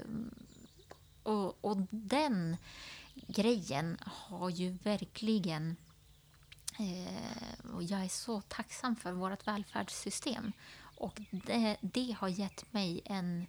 [1.23, 2.57] och, och den
[3.15, 5.77] grejen har ju verkligen...
[6.79, 10.53] Eh, och jag är så tacksam för vårt välfärdssystem.
[10.97, 13.47] Och det, det har gett mig en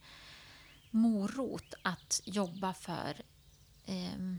[0.91, 3.21] morot att jobba för...
[3.85, 4.35] Eh,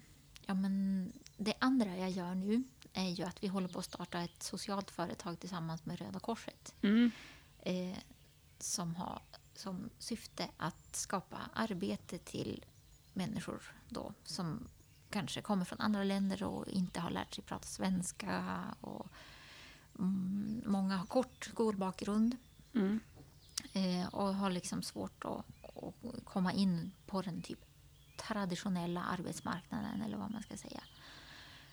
[0.47, 4.21] ja, men det andra jag gör nu är ju att vi håller på att starta
[4.21, 6.75] ett socialt företag tillsammans med Röda Korset.
[6.83, 7.11] Mm.
[7.59, 7.99] Eh,
[8.59, 9.23] som har
[9.55, 12.65] som syfte att skapa arbete till
[13.13, 14.69] människor då, som
[15.11, 18.65] kanske kommer från andra länder och inte har lärt sig prata svenska.
[18.81, 19.07] Och,
[19.99, 22.37] mm, många har kort skolbakgrund
[22.75, 23.01] mm.
[23.73, 25.45] eh, och har liksom svårt att,
[25.77, 27.59] att, komma in på den typ
[28.17, 30.83] traditionella arbetsmarknaden eller vad man ska säga.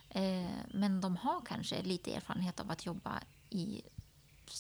[0.10, 3.82] Eh, men de har kanske lite erfarenhet av att jobba i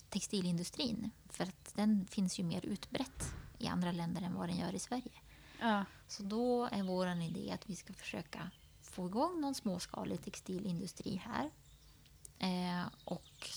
[0.09, 1.11] textilindustrin.
[1.29, 4.79] För att den finns ju mer utbrett i andra länder än vad den gör i
[4.79, 5.11] Sverige.
[5.59, 5.85] Ja.
[6.07, 8.51] Så då är vår idé att vi ska försöka
[8.81, 11.51] få igång någon småskalig textilindustri här.
[12.39, 13.49] Eh, och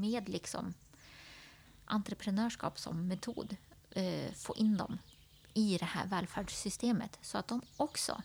[0.00, 0.74] med liksom
[1.88, 3.56] entreprenörskap som metod
[3.90, 4.98] eh, få in dem
[5.54, 8.22] i det här välfärdssystemet så att de också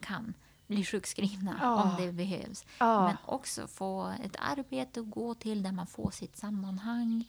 [0.00, 0.34] kan
[0.66, 1.82] bli sjukskrivna oh.
[1.82, 2.64] om det behövs.
[2.80, 3.04] Oh.
[3.04, 7.24] Men också få ett arbete att gå till där man får sitt sammanhang,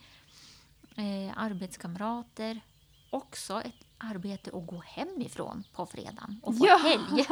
[0.96, 2.62] eh, arbetskamrater.
[3.10, 6.78] Också ett arbete att gå hemifrån på fredagen och få ja.
[6.78, 7.26] helg.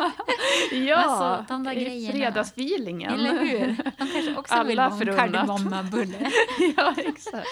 [0.88, 2.12] ja, alltså, de där grejerna.
[2.14, 3.14] fredagsfeelingen.
[3.14, 3.68] Eller hur?
[3.98, 6.32] De kanske också Alla vill ha en kardemummabulle.
[6.78, 7.48] ja, exakt.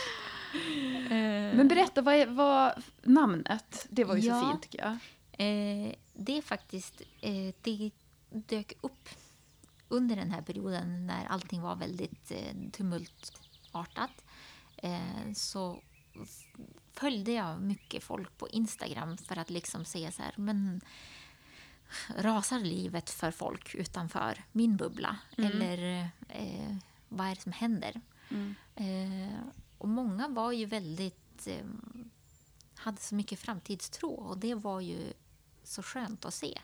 [1.11, 1.55] Eh.
[1.55, 3.87] Men berätta, vad är vad, namnet?
[3.89, 4.91] Det var ju ja, så fint tycker jag.
[5.31, 7.91] Eh, det är faktiskt eh, det
[8.29, 9.09] dök upp
[9.87, 14.25] under den här perioden när allting var väldigt eh, tumultartat
[14.77, 15.81] eh, så
[16.93, 20.81] följde jag mycket folk på Instagram för att liksom se så här, men
[22.17, 25.17] rasar livet för folk utanför min bubbla?
[25.37, 25.51] Mm.
[25.51, 26.75] Eller eh,
[27.09, 28.01] vad är det som händer?
[28.29, 28.55] Mm.
[29.81, 31.47] Eh, och många var ju väldigt...
[31.47, 31.65] Eh,
[32.75, 35.13] hade så mycket framtidstro och det var ju
[35.63, 36.59] så skönt att se.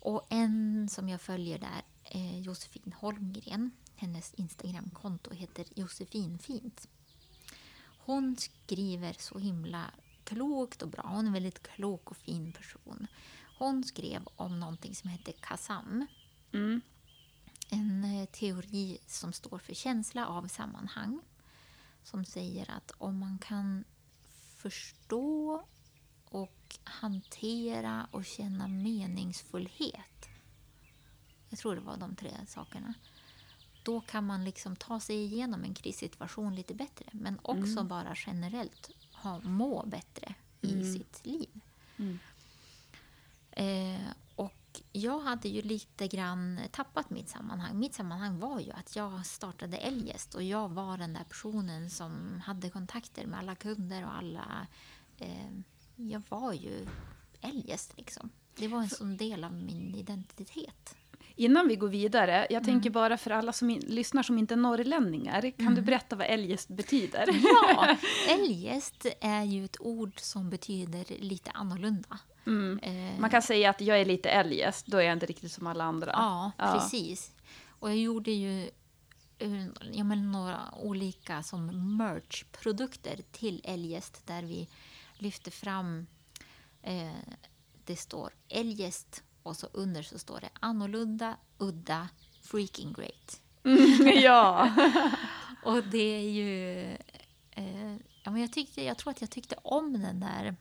[0.00, 3.70] Och en som jag följer där är Josefin Holmgren.
[3.96, 6.88] Hennes Instagramkonto heter Josefinfint.
[8.06, 9.90] Hon skriver så himla
[10.24, 11.02] klokt och bra.
[11.02, 13.06] Hon är en väldigt klok och fin person.
[13.58, 16.06] Hon skrev om någonting som heter KASAM.
[16.52, 16.80] Mm.
[17.70, 21.20] En eh, teori som står för känsla av sammanhang.
[22.06, 23.84] Som säger att om man kan
[24.56, 25.62] förstå
[26.24, 30.28] och hantera och känna meningsfullhet.
[31.48, 32.94] Jag tror det var de tre sakerna.
[33.82, 37.06] Då kan man liksom ta sig igenom en krissituation lite bättre.
[37.12, 41.60] Men också bara generellt ha, må bättre i sitt liv.
[41.96, 42.18] Mm.
[43.50, 44.10] Eh,
[44.92, 47.78] jag hade ju lite grann tappat mitt sammanhang.
[47.78, 52.40] Mitt sammanhang var ju att jag startade Eljest och jag var den där personen som
[52.44, 54.66] hade kontakter med alla kunder och alla...
[55.18, 55.50] Eh,
[55.96, 56.86] jag var ju
[57.40, 58.30] Eljest liksom.
[58.56, 60.96] Det var en sån del av min identitet.
[61.38, 62.64] Innan vi går vidare, jag Mm.
[62.64, 66.26] tänker bara för alla som in, lyssnar som inte är norrlänningar, kan du berätta vad
[66.26, 67.28] eljest betyder?
[67.28, 67.40] Mm.
[67.44, 67.96] Ja,
[68.28, 72.18] eljest är ju ett ord som betyder lite annorlunda.
[72.46, 72.78] Mm.
[72.82, 75.66] Eh, Man kan säga att jag är lite eljest, då är jag inte riktigt som
[75.66, 76.10] alla andra.
[76.12, 77.32] Ja, precis.
[77.68, 78.62] Och jag gjorde ju
[79.38, 84.68] eh, ja, men några olika som merch-produkter till Eljest där vi
[85.18, 86.06] lyfter fram...
[86.82, 87.10] Eh,
[87.84, 92.08] det står Eljest och så under så står det annorlunda, udda,
[92.42, 93.40] freaking great.
[94.22, 94.74] ja.
[95.62, 96.80] Och det är ju...
[97.50, 100.56] Eh, ja, men jag, tyckte, jag tror att jag tyckte om den där...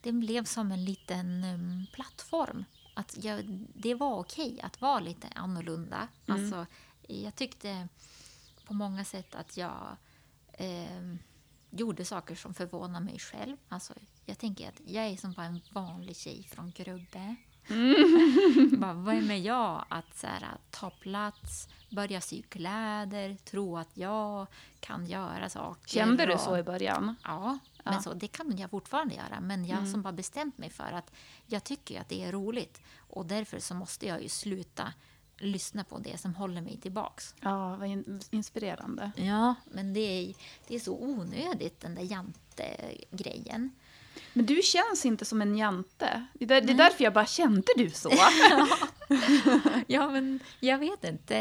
[0.00, 2.64] Den blev som en liten um, plattform.
[2.94, 6.08] Att jag, det var okej att vara lite annorlunda.
[6.26, 6.66] Alltså,
[7.06, 7.88] jag tyckte
[8.66, 9.96] på många sätt att jag
[10.52, 11.16] eh,
[11.72, 13.56] gjorde saker som förvånade mig själv.
[13.68, 13.94] Alltså,
[14.26, 17.36] jag tänker att jag är som bara en vanlig tjej från Grubbe.
[18.78, 24.46] bara, vem är jag att så här, ta plats, börja sy kläder, tro att jag
[24.80, 25.88] kan göra saker.
[25.88, 27.14] Kände du och- så i början?
[27.24, 29.40] Ja, men så, det kan jag fortfarande göra.
[29.40, 31.12] Men jag som bara bestämt mig för att
[31.46, 32.80] jag tycker att det är roligt.
[32.98, 34.92] Och därför så måste jag ju sluta
[35.38, 37.34] lyssna på det som håller mig tillbaks.
[37.40, 39.10] Ja, vad in, inspirerande.
[39.16, 40.34] Ja, men det är,
[40.68, 43.70] det är så onödigt den där jante-grejen.
[44.32, 46.26] Men du känns inte som en jante.
[46.34, 48.10] Det är, där, det är därför jag bara kände du så.
[49.86, 51.34] Ja, men jag vet inte.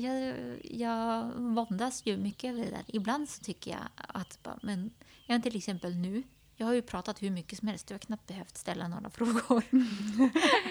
[0.00, 2.84] Jag, jag våndas ju mycket över det där.
[2.86, 4.48] Ibland så tycker jag att...
[4.62, 4.90] Men
[5.26, 6.22] jag till exempel nu.
[6.60, 7.90] Jag har ju pratat hur mycket som helst.
[7.90, 9.64] Jag har knappt behövt ställa några frågor.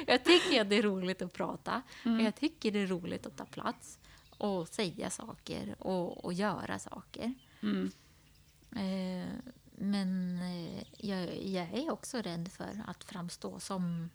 [0.08, 1.82] jag tycker att det är roligt att prata.
[2.04, 4.00] Jag tycker det är roligt att ta plats
[4.30, 7.34] och säga saker och, och göra saker.
[7.62, 7.92] Mm.
[8.72, 14.10] Eh, men eh, jag, jag är också rädd för att framstå som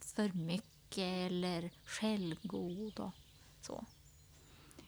[0.00, 3.12] för mycket eller självgod och
[3.60, 3.84] så.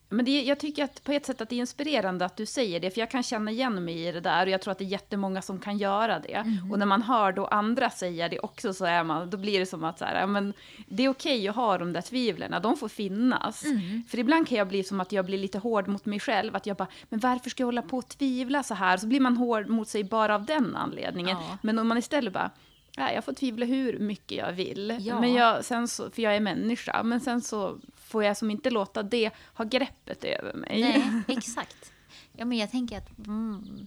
[0.08, 2.80] Men det, jag tycker att på ett sätt att det är inspirerande att du säger
[2.80, 4.84] det, för jag kan känna igen mig i det där och jag tror att det
[4.84, 6.44] är jättemånga som kan göra det.
[6.70, 9.66] Och när man hör då andra säga det också så är man, då blir det
[9.66, 10.54] som att så här, men
[10.86, 13.64] det är okej att ha de där tvivlen, de får finnas.
[14.08, 16.66] För ibland kan jag bli som att jag blir lite hård mot mig själv, att
[16.66, 18.96] jag bara, men varför ska jag hålla på och tvivla så här?
[18.96, 21.36] Så blir man hård mot sig bara av den anledningen.
[21.40, 21.58] Ja.
[21.62, 22.50] Men om man istället bara,
[22.98, 24.98] Nej, jag får tvivla hur mycket jag vill.
[25.00, 25.20] Ja.
[25.20, 27.02] Men jag, sen så, för jag är människa.
[27.02, 30.80] Men sen så får jag som inte låta det ha greppet över mig.
[30.80, 31.92] Nej, exakt.
[32.32, 33.86] Ja, men jag tänker att mm,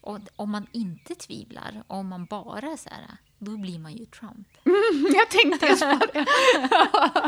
[0.00, 3.06] och om man inte tvivlar, om man bara så här,
[3.38, 4.48] då blir man ju Trump.
[5.14, 6.26] jag tänkte just på det.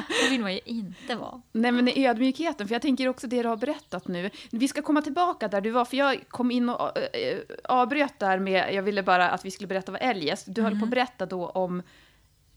[0.22, 1.42] Det vill man ju inte vara.
[1.52, 4.30] Nej, men ödmjukheten, för jag tänker också det du har berättat nu.
[4.50, 8.38] Vi ska komma tillbaka där du var, för jag kom in och äh, avbröt där
[8.38, 10.46] med, jag ville bara att vi skulle berätta vad eljest.
[10.48, 11.82] Du höll på att berätta då om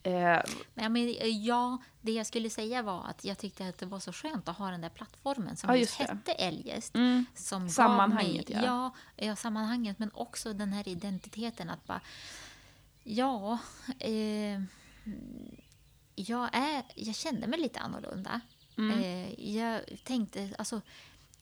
[0.08, 0.42] eh,
[0.74, 4.00] Nej, men, eh, ja, det jag skulle säga var att jag tyckte att det var
[4.00, 6.96] så skönt att ha den där plattformen som Ja, just hette Eljest.
[6.96, 7.26] Mm.
[7.36, 8.92] Som Sammanhanget, mig, ja.
[9.18, 9.26] ja.
[9.26, 9.36] ja.
[9.36, 12.02] sammanhanget, men också den här identiteten att bara...
[13.04, 13.60] Ja,
[14.00, 14.62] eh,
[16.16, 18.42] jag, är, jag kände mig lite annorlunda.
[18.78, 19.00] Mm.
[19.00, 20.82] Eh, jag tänkte, alltså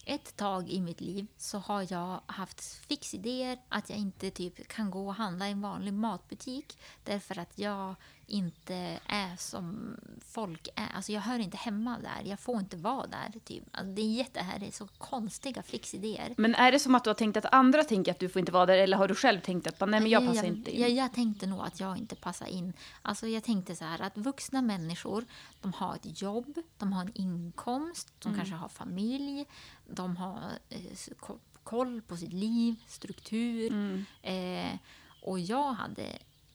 [0.06, 4.92] ett tag i mitt liv så har jag haft fixidéer att jag inte typ kan
[4.92, 7.96] gå och handla i en vanlig matbutik därför att jag
[8.28, 9.96] inte är som
[10.26, 10.88] folk är.
[10.96, 12.30] Alltså jag hör inte hemma där.
[12.30, 13.40] Jag får inte vara där.
[13.46, 13.64] Typ.
[13.72, 16.34] Alltså det är jätte, här är så konstiga flixidéer.
[16.38, 18.52] Men är det som att du har tänkt att andra tänker att du får inte
[18.52, 20.82] vara där eller har du själv tänkt att nej, men jag passar jag, inte in?
[20.82, 22.74] Jag, jag tänkte nog att jag inte passar in.
[23.02, 25.26] Alltså jag tänkte så här att vuxna människor,
[25.62, 28.40] de har ett jobb, de har en inkomst, de Mm.
[28.40, 29.46] kanske har familj,
[29.88, 30.80] de har eh,
[31.20, 33.72] ko- koll på sitt liv, struktur.
[33.72, 34.06] Mm.
[34.22, 34.78] Eh,
[35.22, 36.06] och jag hade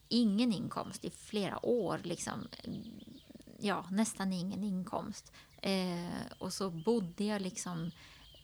[0.08, 2.00] ingen inkomst i flera år.
[2.04, 2.48] Liksom,
[3.58, 5.32] ja, nästan ingen inkomst.
[5.62, 7.90] Eh, och så bodde jag liksom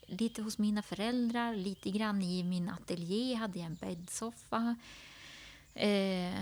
[0.07, 4.77] lite hos mina föräldrar, lite grann i min ateljé hade jag en bäddsoffa.
[5.75, 6.41] Eh,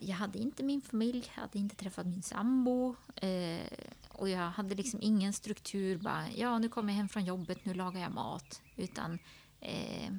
[0.00, 2.96] jag hade inte min familj, jag hade inte träffat min sambo.
[3.16, 3.66] Eh,
[4.08, 7.74] och jag hade liksom ingen struktur, bara ja nu kommer jag hem från jobbet, nu
[7.74, 8.62] lagar jag mat.
[8.76, 9.18] Utan
[9.60, 10.12] eh,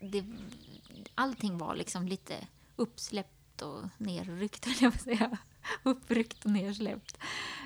[0.00, 0.24] det,
[1.14, 2.46] allting var liksom lite
[2.80, 5.38] uppsläppt och nerryckt, höll jag på att säga.
[5.82, 7.18] Uppryckt och nersläppt.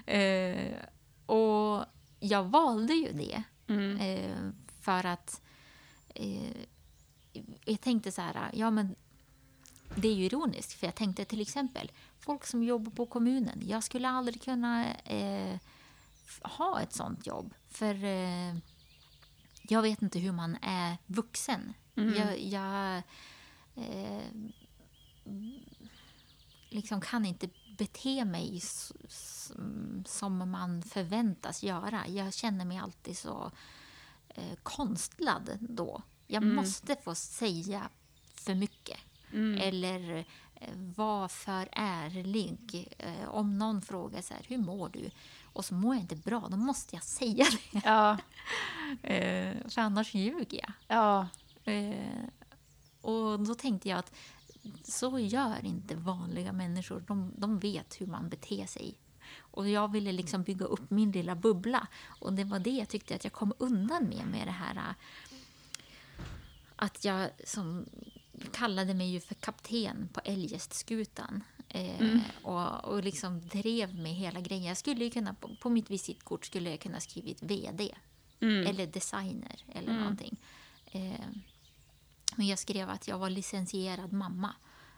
[0.07, 0.77] Eh,
[1.27, 1.85] och
[2.21, 3.43] jag valde ju det.
[3.67, 4.01] Mm.
[4.01, 4.51] Eh,
[4.81, 5.41] för att
[6.15, 6.57] eh,
[7.65, 8.95] jag tänkte så här, ja men
[9.95, 13.63] det är ju ironiskt för jag tänkte till exempel folk som jobbar på kommunen.
[13.67, 15.59] Jag skulle aldrig kunna eh,
[16.43, 18.57] ha ett sånt jobb för eh,
[19.63, 21.75] jag vet inte hur man är vuxen.
[21.95, 23.03] Jag, jag
[23.77, 24.23] eh,
[26.69, 27.49] liksom kan inte
[27.79, 28.61] bete mig
[30.07, 32.09] som man förväntas göra.
[32.09, 33.51] Jag känner mig alltid så
[34.29, 36.03] eh, konstlad då.
[36.27, 37.89] Jag måste få säga
[38.35, 38.99] för mycket.
[39.61, 42.89] Eller eh, vara för ärlig.
[42.99, 45.11] Eh, om någon frågar så här, hur mår du?
[45.43, 47.81] Och så mår jag inte bra, då måste jag säga det.
[47.85, 48.19] Ja,
[49.03, 50.73] Eh, för annars ljuger jag.
[50.89, 51.29] ja.
[53.01, 54.13] Och då tänkte jag att
[54.85, 57.05] så gör inte vanliga människor.
[57.07, 58.95] De, de vet hur man beter sig.
[59.39, 61.87] Och jag ville liksom bygga upp min lilla bubbla.
[62.21, 64.95] Och det var det jag tyckte att jag kom undan med, med det här
[66.77, 67.87] att jag som
[68.53, 71.45] kallade mig ju för kapten på Eljest-skutan.
[71.69, 74.65] Eh, och, och liksom drev med hela grejen.
[74.65, 77.95] Jag skulle ju kunna, på, på mitt visitkort skulle jag kunna skrivit VD.
[78.41, 80.37] Eller designer eller någonting.
[80.87, 81.27] Eh,
[82.37, 84.55] men jag skrev att jag var licensierad mamma.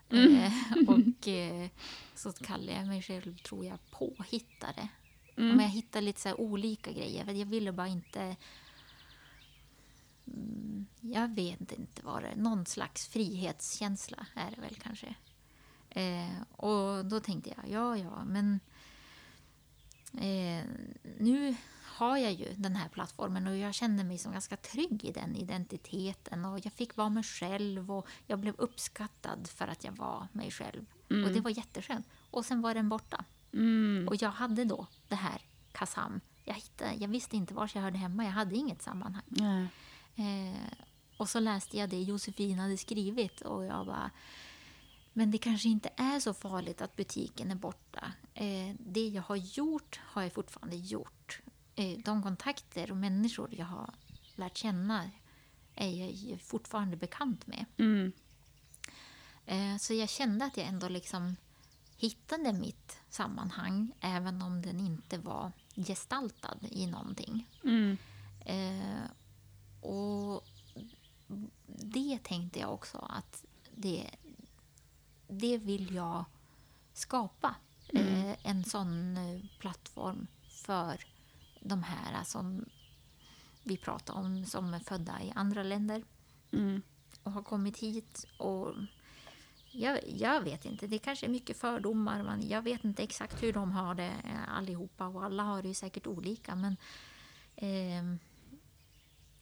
[0.08, 0.52] Eh,
[0.88, 1.68] och eh,
[2.14, 4.88] så kallade jag mig själv, tror jag, påhittare.
[5.36, 7.24] Men jag hittade lite så olika grejer.
[7.24, 8.36] För jag ville bara inte...
[10.26, 12.36] Mm, jag vet inte vad det är.
[12.36, 15.14] Någon slags frihetskänsla är det väl kanske.
[15.90, 18.60] Eh, och då tänkte jag, ja, ja, men
[20.12, 20.64] eh,
[21.18, 21.56] nu
[21.96, 25.36] har jag ju den här plattformen och jag känner mig som ganska trygg i den
[25.36, 26.44] identiteten.
[26.44, 30.50] Och Jag fick vara mig själv och jag blev uppskattad för att jag var mig
[30.50, 30.84] själv.
[31.08, 32.06] Och Det var jätteskönt.
[32.30, 33.24] Och sen var den borta.
[33.52, 34.08] Mm.
[34.08, 35.40] Och jag hade då det här
[35.72, 36.20] Kazam.
[36.44, 38.24] Jag, hittade, jag visste inte var jag hörde hemma.
[38.24, 39.24] Jag hade inget sammanhang.
[39.26, 39.68] Nej.
[40.16, 40.60] Eh,
[41.16, 44.10] och så läste jag det Josefin hade skrivit och jag bara
[45.18, 48.12] men det kanske inte är så farligt att butiken är borta.
[48.34, 51.15] Eh, det jag har gjort har jag fortfarande gjort.
[51.76, 53.90] Eh, de kontakter och människor jag har
[54.34, 55.10] lärt känna
[55.74, 55.88] är
[56.30, 57.64] jag fortfarande bekant med.
[57.76, 58.12] Mm.
[59.46, 61.36] Eh, så jag kände att jag ändå liksom
[61.96, 67.48] hittade mitt sammanhang även om den inte var gestaltad i någonting.
[67.64, 67.96] Mm.
[68.40, 69.10] Eh,
[69.80, 70.44] och
[71.66, 74.10] det tänkte jag också att det,
[75.28, 76.24] det vill jag
[76.92, 77.54] skapa.
[77.88, 79.18] Eh, en sån
[79.58, 81.15] plattform för
[81.68, 82.64] de här som
[83.62, 86.02] vi pratar om som är födda i andra länder
[86.52, 86.82] Mm.
[87.22, 88.26] och har kommit hit.
[88.38, 88.74] Och
[89.70, 92.22] jag, jag vet inte, det kanske är mycket fördomar.
[92.22, 95.68] Man, jag vet inte exakt hur de har det eh, allihopa och alla har det
[95.68, 96.54] ju säkert olika.
[96.54, 96.76] Men
[97.56, 98.18] ehm,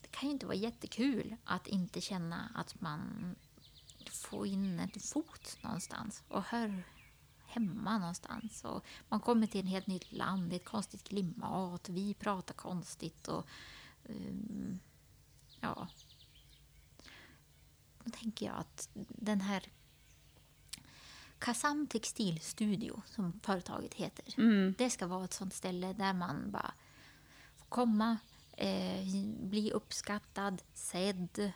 [0.01, 3.35] det kan ju inte vara jättekul att inte känna att man
[4.11, 6.85] får in en fot någonstans och hör
[7.55, 8.65] hemma någonstans.
[8.65, 13.47] Och man kommer till ett helt nytt land, ett konstigt klimat, vi pratar konstigt och
[14.05, 14.79] ehm,
[15.61, 15.89] ja,
[18.05, 19.65] då tänker jag att den här
[21.39, 24.75] Kazam Textilstudio, som företaget heter, Mm.
[24.79, 26.75] det ska vara ett sånt ställe där man bara
[27.57, 28.19] får komma,
[28.53, 29.05] eh,
[29.41, 31.53] bli uppskattad, sedd,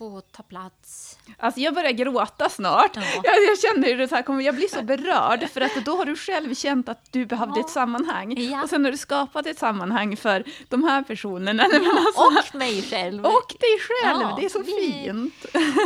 [0.00, 1.18] få ta plats.
[1.38, 2.96] Alltså jag börjar gråta snart.
[2.96, 3.02] Ja.
[3.24, 6.04] Jag, jag känner hur det här kommer, jag blir så berörd för att då har
[6.04, 7.64] du själv känt att du behövde Ja.
[7.64, 8.34] ett sammanhang.
[8.38, 8.62] Ja.
[8.62, 11.62] Och sen har du skapat ett sammanhang för de här personerna.
[11.72, 12.20] Alltså,
[12.50, 13.24] Och mig själv.
[13.24, 15.34] och dig själv, det är så fint.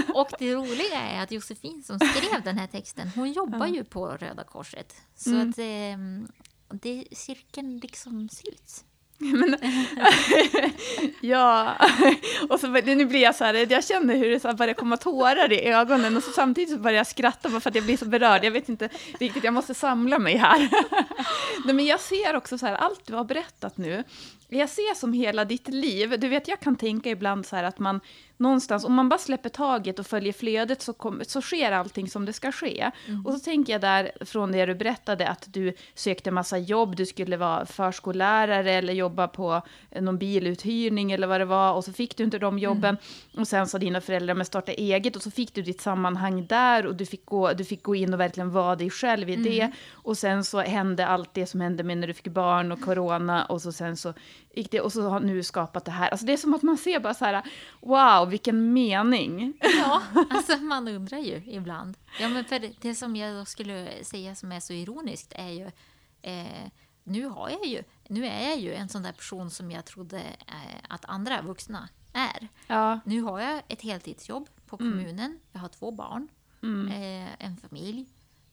[0.14, 4.06] Och det roliga är att Josefin som skrev den här texten, hon jobbar ju på
[4.08, 4.94] Röda Korset.
[5.16, 5.50] Så Mm.
[5.50, 8.84] att eh, det, cirkeln liksom sluts.
[11.20, 11.77] Ja,
[12.49, 15.53] och så nu blir jag så här, jag känner hur det så börjar komma tårar
[15.53, 18.05] i ögonen och så samtidigt så börjar jag skratta bara för att jag blir så
[18.05, 18.45] berörd.
[18.45, 18.89] Jag vet inte
[19.20, 20.59] riktigt, jag måste samla mig här.
[21.64, 24.05] Nej, men jag ser också så här, allt du har berättat nu,
[24.59, 26.20] jag ser som hela ditt liv.
[26.20, 28.00] Du vet, jag kan tänka ibland så här att man
[28.36, 32.24] någonstans, om man bara släpper taget och följer flödet så, kom, så sker allting som
[32.24, 32.90] det ska ske.
[33.24, 37.07] Och så tänker jag där från det du berättade att du sökte massa jobb, du
[37.07, 39.62] skulle vara förskollärare eller jobba på
[40.00, 42.96] någon biluthyrning eller vad det var och så fick du inte de jobben.
[43.36, 46.86] Och sen sa dina föräldrar men starta eget och så fick du ditt sammanhang där
[46.86, 49.72] och du fick gå, du fick gå in och verkligen vara dig själv i det.
[49.92, 53.44] Och sen så hände allt det som hände med när du fick barn och corona
[53.44, 54.14] och så sen så
[54.55, 56.09] gick det och så har nu skapat det här.
[56.09, 57.42] Alltså det är som att man ser bara så här,
[57.80, 59.59] wow, vilken mening.
[59.61, 61.97] Ja, alltså man undrar ju ibland.
[62.20, 65.70] Ja, men för det, som jag skulle säga som är så ironiskt är ju
[66.22, 66.70] eh,
[67.05, 70.18] nu har jag ju, nu är jag ju en sån där person som jag trodde
[70.18, 72.49] eh, att andra vuxna är.
[72.66, 73.01] Ja.
[73.05, 75.38] Nu har jag ett heltidsjobb på kommunen.
[75.53, 76.28] Jag har två barn,
[76.90, 78.07] eh, en familj.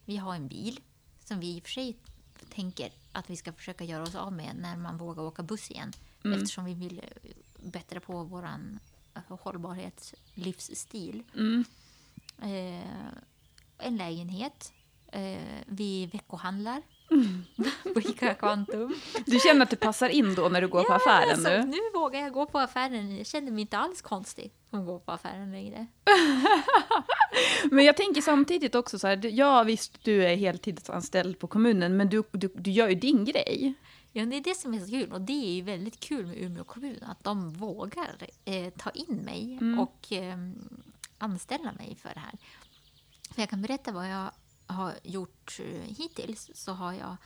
[0.06, 0.80] Vi har en bil
[1.26, 1.98] som vi i och för sig
[2.50, 5.92] tänker att vi ska försöka göra oss av med när man vågar åka buss igen.
[6.24, 7.02] Eftersom vi vill
[7.64, 8.50] bättra på vår
[9.28, 11.24] hållbarhetslivsstil.
[11.36, 11.66] Mm.
[12.42, 13.14] Eh,
[13.78, 14.74] en lägenhet.
[15.08, 16.82] Eh, vi veckohandlar
[17.94, 18.96] på Ica Quantum.
[19.26, 21.64] Du känner att du passar in då när du går på affären alltså, nu?
[21.64, 23.18] nu vågar jag gå på affären.
[23.18, 25.88] Jag känner mig inte alls konstig som går på affären längre.
[27.72, 32.10] Men jag tänker samtidigt också så här, ja visst du är heltidsanställd på kommunen, men
[32.10, 33.74] du, du, du gör ju din grej.
[34.12, 35.12] Ja, det är det som är så kul.
[35.12, 37.04] Och det är ju väldigt kul med Umeå kommun.
[37.04, 40.38] Att de vågar eh, ta in mig och eh,
[41.18, 42.38] anställa mig för det här.
[43.34, 44.32] För jag kan berätta vad jag
[44.72, 46.52] har gjort eh, hittills.
[46.54, 47.18] Så har jag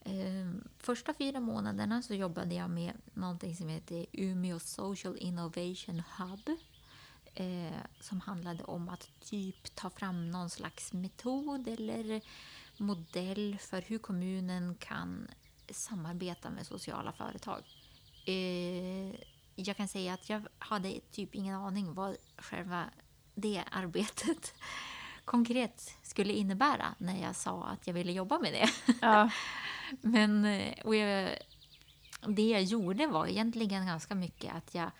[0.00, 6.56] eh, första fyra månaderna så jobbade jag med någonting som heter Umeå Social Innovation Hub.
[7.34, 12.20] Eh, som handlade om att typ ta fram någon slags metod eller
[12.76, 15.28] modell för hur kommunen kan
[15.70, 17.62] samarbeta med sociala företag.
[18.24, 19.14] Eh,
[19.54, 22.84] jag kan säga att jag hade typ ingen aning vad själva
[23.34, 24.54] det arbetet
[25.24, 28.94] konkret skulle innebära när jag sa att jag ville jobba med det.
[29.00, 29.30] Ja.
[30.00, 31.38] Men eh, och jag,
[32.26, 34.90] det jag gjorde var egentligen ganska mycket att jag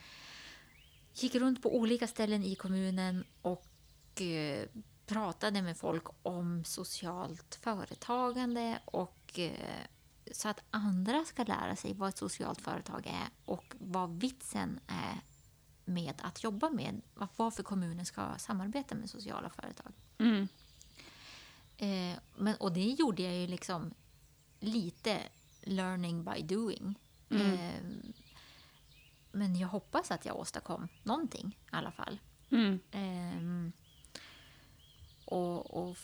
[1.14, 4.68] gick runt på olika ställen i kommunen och eh,
[5.06, 9.86] pratade med folk om socialt företagande och eh,
[10.32, 15.31] så att andra ska lära sig vad ett socialt företag är och vad vitsen är
[15.84, 19.92] med att jobba med varför kommunen ska samarbeta med sociala företag.
[20.18, 20.48] Mm.
[21.76, 23.94] Eh, men, och det gjorde jag ju liksom
[24.60, 25.22] lite
[25.60, 26.98] learning by doing.
[27.30, 27.82] Eh,
[29.32, 32.18] men jag hoppas att jag åstadkom någonting i alla fall.
[32.50, 32.80] Mm.
[32.90, 33.72] Ehm,
[35.24, 35.96] och, och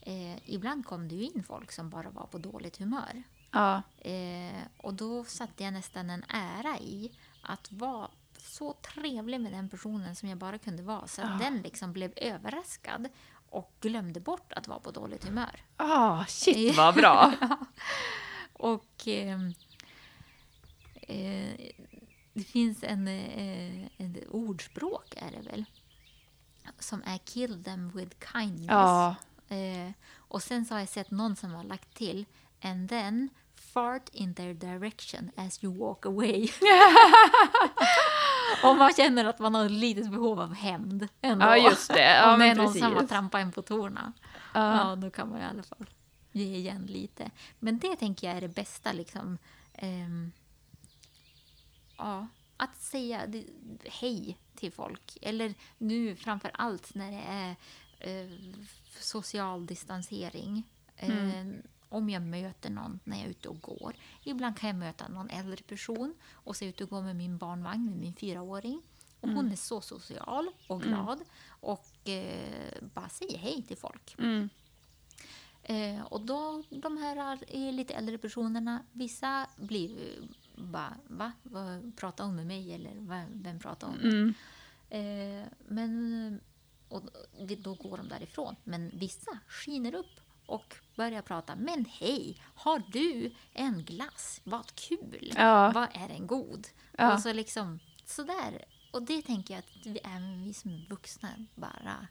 [0.00, 3.22] Eh, ibland kom det ju in folk som bara var på dåligt humör.
[3.50, 3.82] Ja.
[3.98, 9.68] Eh, och då satte jag nästan en ära i att vara så trevlig med den
[9.68, 11.06] personen som jag bara kunde vara.
[11.06, 13.08] Så att den liksom blev överraskad
[13.50, 15.64] och glömde bort att vara på dåligt humör.
[15.76, 17.32] Ah, shit vad bra!
[18.52, 19.54] Och ehm,
[20.94, 21.70] eh,
[22.32, 25.64] det finns en, eh, ett ordspråk är det väl
[26.78, 28.68] som är kill them with kindness.
[28.68, 29.16] Ja.
[29.48, 32.26] Eh, och sen så har jag sett någon som har lagt till
[32.62, 36.48] and then fart in their direction as you walk away.
[38.62, 41.08] Om man känner att man har ett litet behov av hämnd.
[41.20, 41.46] ändå.
[41.46, 42.14] Ja, just det.
[42.14, 44.12] Ja, Om det är någon som har trampat en på tårna.
[44.54, 44.90] Ja.
[44.90, 45.86] Ja, då kan man i alla fall
[46.32, 47.30] ge igen lite.
[47.58, 49.38] Men det tänker jag är det bästa liksom.
[49.74, 50.32] ehm,
[51.98, 53.20] ja, att säga
[53.84, 55.18] hej till folk.
[55.22, 57.56] Eller nu framför allt när det är
[58.00, 58.30] eh,
[59.00, 60.62] social distansering.
[60.96, 61.42] Eh,
[61.88, 63.96] Om jag möter någon när jag är ute och går.
[64.24, 67.16] Ibland kan jag möta någon äldre person och så är jag ute och går med
[67.16, 68.82] min barnvagn med min fyraåring.
[69.20, 74.14] Och hon är så social och glad och eh, bara säger hej till folk.
[74.18, 74.48] Mm.
[75.62, 80.14] Eh, och då, de här är lite äldre personerna, vissa blir
[80.56, 81.32] bara, va?
[81.42, 82.72] Vad pratar hon med mig?
[82.74, 82.92] Eller
[83.32, 84.12] vem pratar hon med?
[84.12, 84.34] Mm.
[84.90, 86.40] Eh, men,
[86.88, 87.02] och
[87.58, 88.56] då går de därifrån.
[88.64, 91.56] Men vissa skiner upp och börjar prata.
[91.56, 94.40] Men hej, har du en glass?
[94.44, 95.32] Vad kul!
[95.36, 95.72] Ja.
[95.74, 96.68] Vad är den god?
[96.96, 97.14] Ja.
[97.14, 98.64] Och så liksom sådär.
[98.92, 102.06] Och det tänker jag att vi, även vi som är vuxna bara...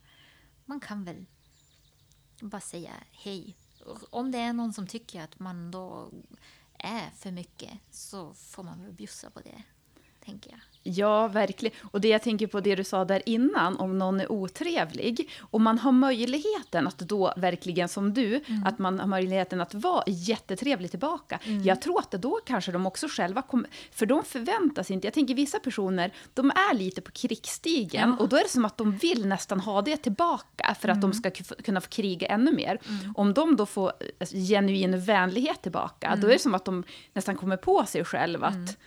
[0.65, 1.25] Man kan väl
[2.41, 3.55] bara säga hej.
[4.09, 6.11] Om det är någon som tycker att man då
[6.79, 9.63] är för mycket så får man väl bjussa på det,
[10.27, 10.59] tänker jag.
[10.89, 11.75] Ja, verkligen.
[11.91, 15.29] Och det jag tänker på det du sa där innan, om någon är otrevlig.
[15.39, 20.03] Om man har möjligheten att då verkligen som du, att man har möjligheten att vara
[20.07, 21.39] jättetrevlig tillbaka.
[21.63, 25.13] Jag tror att då kanske de också själva kommer, för de förväntar sig inte, jag
[25.13, 28.23] tänker vissa personer, de är lite på krigsstigen Ja.
[28.23, 31.13] och då är det som att de vill nästan ha det tillbaka för att de
[31.13, 32.79] ska ku- kunna få kriga ännu mer.
[33.15, 37.35] Om de då får alltså, genuin vänlighet tillbaka, då är det som att de nästan
[37.35, 38.77] kommer på sig själv att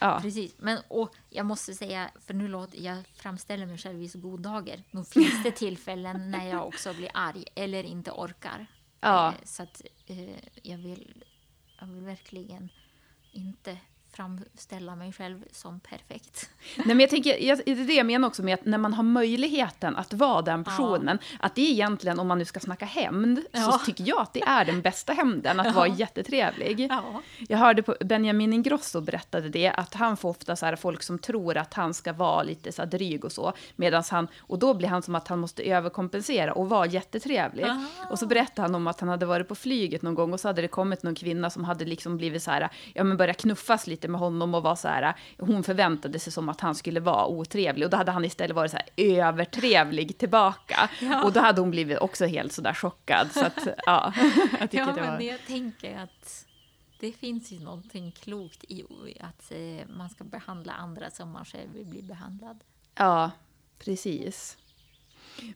[0.00, 0.18] Ja.
[0.22, 0.54] Precis.
[0.58, 4.40] Men, och jag måste säga, för nu låter jag framställer mig själv i så god
[4.40, 4.82] dager.
[4.90, 8.66] Nog finns det tillfällen när jag också blir arg eller inte orkar.
[9.00, 9.28] Ja.
[9.28, 11.24] Eh, Så att eh, jag, vill,
[11.80, 12.68] jag vill verkligen
[13.32, 13.78] inte
[14.12, 16.50] framställa mig själv som perfekt.
[16.76, 18.94] Nej, men jag tänker, jag, det är det jag menar också med att när man
[18.94, 22.84] har möjligheten att vara den personen, att det är egentligen, om man nu ska snacka
[22.84, 23.60] hämnd, Ja.
[23.72, 25.72] så tycker jag att det är den bästa hämnden, att Ja.
[25.72, 26.86] vara jättetrevlig.
[26.90, 27.02] Ja.
[27.48, 31.18] Jag hörde på Benjamin Ingrosso berättade det, att han får ofta så här folk som
[31.18, 34.74] tror att han ska vara lite så här dryg och så, medan han, och då
[34.74, 37.64] blir han som att han måste överkompensera och vara jättetrevlig.
[37.64, 37.80] Ah.
[38.10, 40.48] Och så berättade han om att han hade varit på flyget någon gång och så
[40.48, 43.86] hade det kommit någon kvinna som hade liksom blivit så här, ja men börjat knuffas
[43.86, 47.26] lite med honom och var så här, hon förväntade sig som att han skulle vara
[47.26, 50.90] otrevlig och då hade han istället varit så här övertrevlig tillbaka.
[51.00, 51.24] Ja.
[51.24, 53.32] Och då hade hon blivit också helt så där chockad.
[53.32, 54.12] Så att, ja,
[54.60, 55.16] jag tycker Ja, det var...
[55.16, 56.46] men jag tänker att
[57.00, 58.84] det finns ju någonting klokt i
[59.20, 62.64] att eh, man ska behandla andra som man själv vill bli behandlad.
[62.94, 63.30] Ja,
[63.78, 64.56] precis.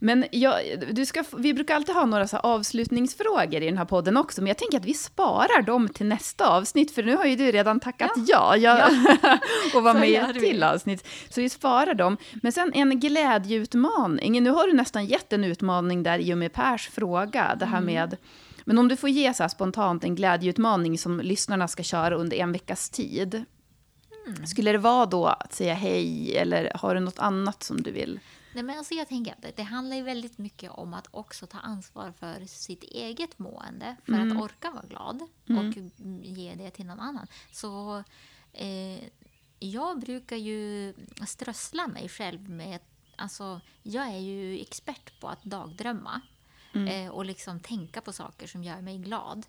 [0.01, 0.61] Men jag,
[0.93, 4.49] du ska, vi brukar alltid ha några så avslutningsfrågor i den här podden också, men
[4.49, 7.81] jag tänker att vi sparar dem till nästa avsnitt, för nu har ju du redan
[7.81, 8.79] tackat ja, jag,
[9.75, 11.07] och var med i ett till avsnitt.
[11.29, 12.17] Så vi sparar dem.
[12.43, 14.43] Men sen en glädjeutmaning.
[14.43, 17.79] Nu har du nästan gett en utmaning där i och med Pers fråga, det här
[17.79, 17.95] Mm.
[17.95, 18.17] med
[18.65, 22.53] men om du får ge så spontant en glädjeutmaning som lyssnarna ska köra under en
[22.53, 23.45] veckas tid,
[24.27, 24.47] Mm.
[24.47, 28.21] skulle det vara då att säga hej, eller har du något annat som du vill?
[28.55, 31.59] Nej, men alltså jag tänker att det, handlar ju väldigt mycket om att också ta
[31.59, 33.97] ansvar för sitt eget mående.
[34.05, 35.83] För att orka vara glad och
[36.23, 37.27] ge det till någon annan.
[37.53, 38.05] Så
[38.53, 39.05] eh,
[39.59, 40.95] jag brukar ju
[41.27, 42.81] strössla mig själv med...
[43.17, 46.21] Alltså, jag är ju expert på att dagdrömma.
[46.75, 49.47] Eh, och liksom tänka på saker som gör mig glad.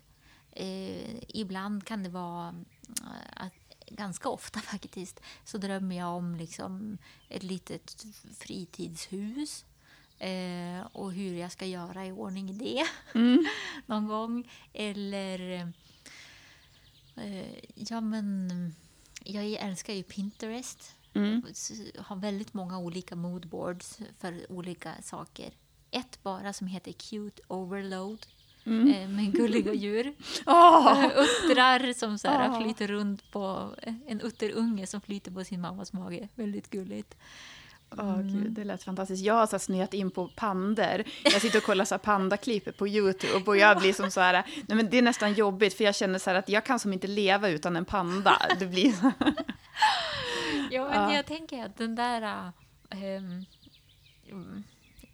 [0.52, 2.54] Eh, ibland kan det vara
[2.88, 3.52] eh, att
[3.86, 8.06] ganska ofta faktiskt, så drömmer jag om liksom ett litet
[8.38, 9.64] fritidshus.
[10.18, 12.86] Eh, och hur jag ska göra i ordning det
[13.86, 14.50] någon gång.
[14.72, 15.40] Eller...
[17.16, 18.74] Eh, ja, men...
[19.24, 20.94] Jag älskar ju Pinterest.
[21.50, 25.52] S- Har väldigt många olika moodboards för olika saker.
[25.90, 28.26] Ett bara som heter Cute Overload.
[28.66, 30.14] Eh, med gulliga djur.
[30.46, 31.04] Åh!
[31.04, 32.60] Eh, Uttrar som så här, Ah.
[32.60, 33.74] flyter runt på...
[34.06, 36.28] En utterunge som flyter på sin mammas mage.
[36.34, 37.16] Väldigt gulligt.
[37.90, 39.24] Åh oh, gud, det lät fantastiskt.
[39.24, 41.04] Jag har så snöat in på pander.
[41.24, 44.32] Jag sitter och kollar så pandaklipp på YouTube och jag blir som så här,
[44.66, 46.92] nej men det är nästan jobbigt för jag känner så här att jag kan som
[46.92, 48.42] inte leva utan en panda.
[48.58, 49.12] Det blir så.
[50.70, 51.14] ja, men ja.
[51.14, 52.52] jag tänker att den där,
[52.90, 53.44] um,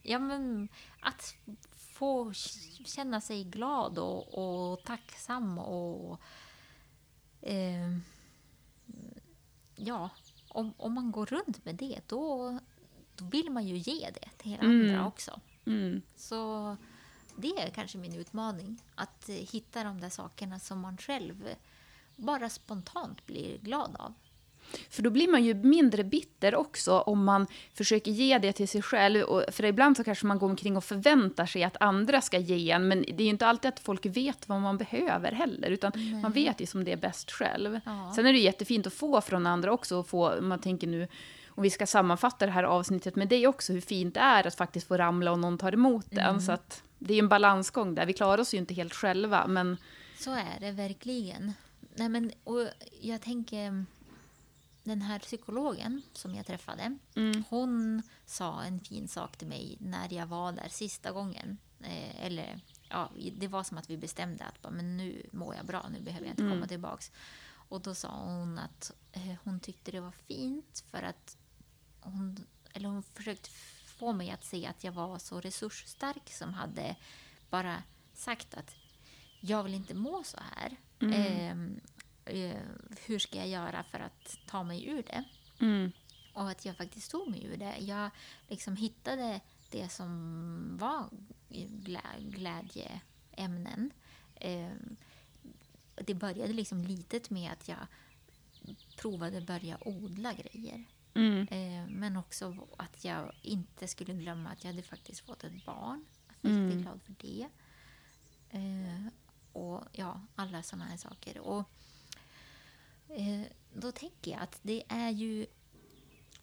[0.03, 0.69] ja men
[1.01, 1.35] att
[2.03, 2.33] få
[2.85, 6.21] känna sig glad och, och tacksam och
[7.41, 8.03] um,
[9.77, 10.11] ja,
[10.49, 12.59] om, om man går runt med det, då,
[13.17, 14.71] då vill man ju ge det till mm.
[14.71, 15.41] andra också.
[15.67, 16.03] Mm.
[16.17, 16.77] Så
[17.37, 21.49] det är kanske min utmaning, att hitta de där sakerna som man själv
[22.17, 24.15] bara spontant blir glad av.
[24.91, 28.83] För då blir man ju mindre bitter också om man försöker ge det till sig
[28.83, 29.25] själv.
[29.51, 32.89] för ibland så kanske man går omkring och förväntar sig att andra ska ge en.
[32.89, 35.71] Men det är ju inte alltid att folk vet vad man behöver heller.
[35.71, 36.15] Utan Nej.
[36.15, 37.81] man vet ju som det är bäst själv.
[37.85, 38.13] Ja.
[38.17, 39.97] Sen är det jättefint att få från andra också.
[39.97, 41.09] Och få, man tänker nu,
[41.49, 44.55] om vi ska sammanfatta det här avsnittet med dig också, hur fint det är att
[44.55, 46.13] faktiskt få ramla och någon tar emot.
[46.13, 46.41] Mm.
[46.41, 48.07] Så att det är en balansgång där.
[48.07, 49.47] Vi klarar oss ju inte helt själva.
[49.47, 49.77] Men...
[50.19, 51.53] Så är det verkligen.
[51.95, 52.69] Nej, men, och
[53.01, 53.85] jag tänker
[54.85, 57.45] den här psykologen som jag träffade, mm.
[57.49, 61.59] hon sa en fin sak till mig när jag var där sista gången.
[61.81, 65.89] Eh, eller ja, det var som att vi bestämde att men nu mår jag bra,
[65.93, 66.69] nu behöver jag inte komma mm.
[66.69, 67.13] tillbaks.
[67.69, 71.37] Och då sa hon att eh, hon tyckte det var fint för att
[72.01, 73.51] hon, eller hon försökte
[73.87, 76.97] få mig att se att jag var så resursstark som hade
[77.51, 77.83] bara
[78.15, 78.75] sagt att
[79.41, 80.77] jag vill inte må så här.
[81.01, 81.13] Mm.
[81.13, 81.83] Eh,
[83.07, 85.25] hur ska jag göra för att ta mig ur det?
[85.61, 85.93] Mm.
[86.33, 87.77] Och att jag faktiskt tog mig ur det.
[87.79, 88.11] Jag
[88.49, 91.09] liksom hittade det som var
[91.49, 93.91] glä glädjeämnen.
[94.35, 94.71] Eh,
[95.95, 97.87] det började liksom litet med att jag
[98.97, 100.85] provade börja odla grejer.
[101.15, 101.49] Mm.
[101.51, 106.05] Eh, men också att jag inte skulle glömma att jag hade faktiskt fått ett barn.
[106.41, 106.83] Jag var mm.
[106.83, 107.49] glad för det.
[108.51, 109.07] Eh,
[109.53, 111.39] och ja, alla sådana här saker.
[111.39, 111.82] Och Eh,
[113.75, 115.47] då tänker jag att det är ju...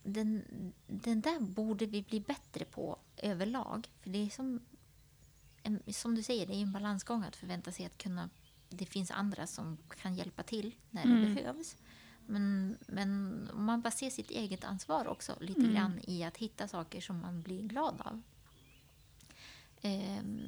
[0.03, 0.43] Den,
[0.87, 3.89] den där borde vi bli bättre på överlag.
[4.01, 4.59] För det är som,
[5.87, 8.29] som du säger, det är en balansgång att förvänta sig att kunna...
[8.69, 11.35] Det finns andra som kan hjälpa till när det mm.
[11.35, 11.75] behövs.
[12.25, 15.73] Men, men man bara ser sitt eget ansvar också lite mm.
[15.73, 18.21] grann i att hitta saker som man blir glad av.
[19.81, 20.41] Ehm,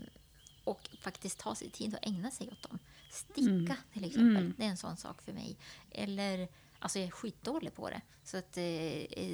[0.64, 2.80] och faktiskt ta sig tid att ägna sig åt dem.
[3.12, 3.76] Sticka mm.
[3.94, 4.54] till exempel, mm.
[4.58, 5.58] det är en sån sak för mig.
[5.92, 6.48] Eller,
[6.80, 8.02] alltså jag är skitdålig på det.
[8.24, 8.64] Så att, eh,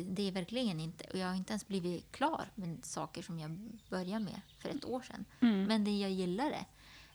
[0.06, 3.52] det är verkligen inte, och jag har inte ens blivit klar med saker som jag
[3.90, 5.26] började med för ett år sedan.
[5.40, 5.64] Mm.
[5.64, 6.66] Men det jag gillar det.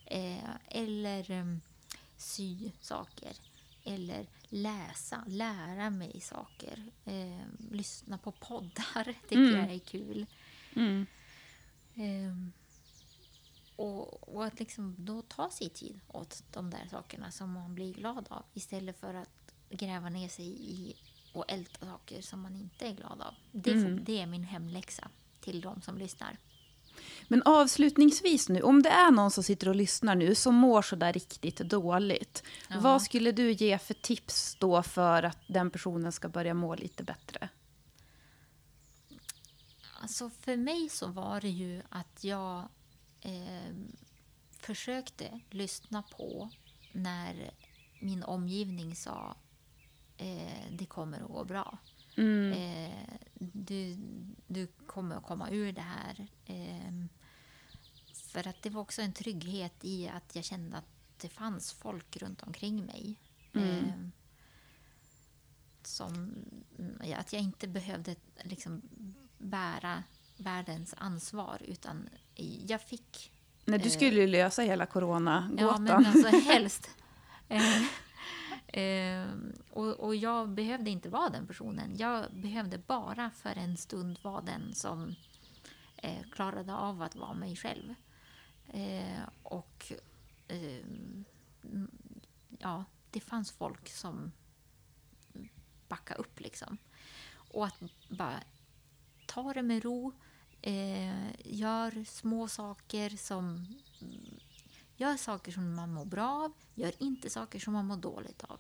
[0.06, 1.60] Eh, eller um,
[2.16, 3.32] sy saker.
[3.84, 6.84] Eller läsa, lära mig saker.
[7.04, 9.56] Eh, lyssna på poddar tycker mm.
[9.56, 10.26] jag är kul.
[11.94, 12.61] Eh,
[13.82, 17.92] och, och, att liksom då ta sig tid åt de där sakerna som man blir
[17.92, 20.96] glad av istället för att gräva ner sig i
[21.32, 23.34] och älta saker som man inte är glad av.
[23.52, 24.04] Det, mm.
[24.04, 25.08] det är min hemläxa
[25.40, 26.36] till de som lyssnar.
[27.28, 30.96] Men avslutningsvis nu, om det är någon som sitter och lyssnar nu som mår så
[30.96, 32.42] där riktigt dåligt.
[32.68, 32.80] Ja.
[32.80, 37.04] Vad skulle du ge för tips då för att den personen ska börja må lite
[37.04, 37.48] bättre?
[40.00, 42.68] Alltså för mig så var det ju att jag
[43.22, 43.74] eh,
[44.50, 46.50] försökte lyssna på
[46.92, 47.50] när
[48.00, 49.36] min omgivning sa
[50.16, 51.78] eh, det kommer att gå bra.
[52.16, 52.52] Mm.
[52.52, 53.96] Eh, du,
[54.46, 56.26] du kommer att komma ur det här.
[56.46, 57.06] Eh,
[58.14, 62.16] för att det var också en trygghet i att jag kände att det fanns folk
[62.16, 63.16] runt omkring mig.
[63.52, 63.68] Mm.
[63.68, 64.08] Eh,
[65.82, 66.34] som,
[67.16, 68.82] att jag inte behövde liksom
[69.38, 70.04] bära
[70.36, 72.08] världens ansvar utan
[72.66, 73.32] jag fick...
[73.64, 75.86] Nej, du skulle ju lösa hela coronagåtan.
[75.86, 76.90] Ja, men alltså helst.
[77.48, 77.82] Eh,
[78.82, 79.26] eh,
[79.70, 81.96] och, och jag behövde inte vara den personen.
[81.96, 85.14] Jag behövde bara för en stund vara den som
[85.96, 87.94] eh, klarade av att vara mig själv.
[88.68, 89.92] Eh, och
[90.48, 90.86] eh,
[92.58, 94.32] ja, det fanns folk som
[95.88, 96.78] backade upp liksom.
[97.34, 98.40] Och att bara
[99.26, 100.12] ta det med ro.
[100.62, 103.66] Eh, gör små saker som...
[104.96, 108.58] Gör saker som man mår bra av, gör inte saker som man mår dåligt av.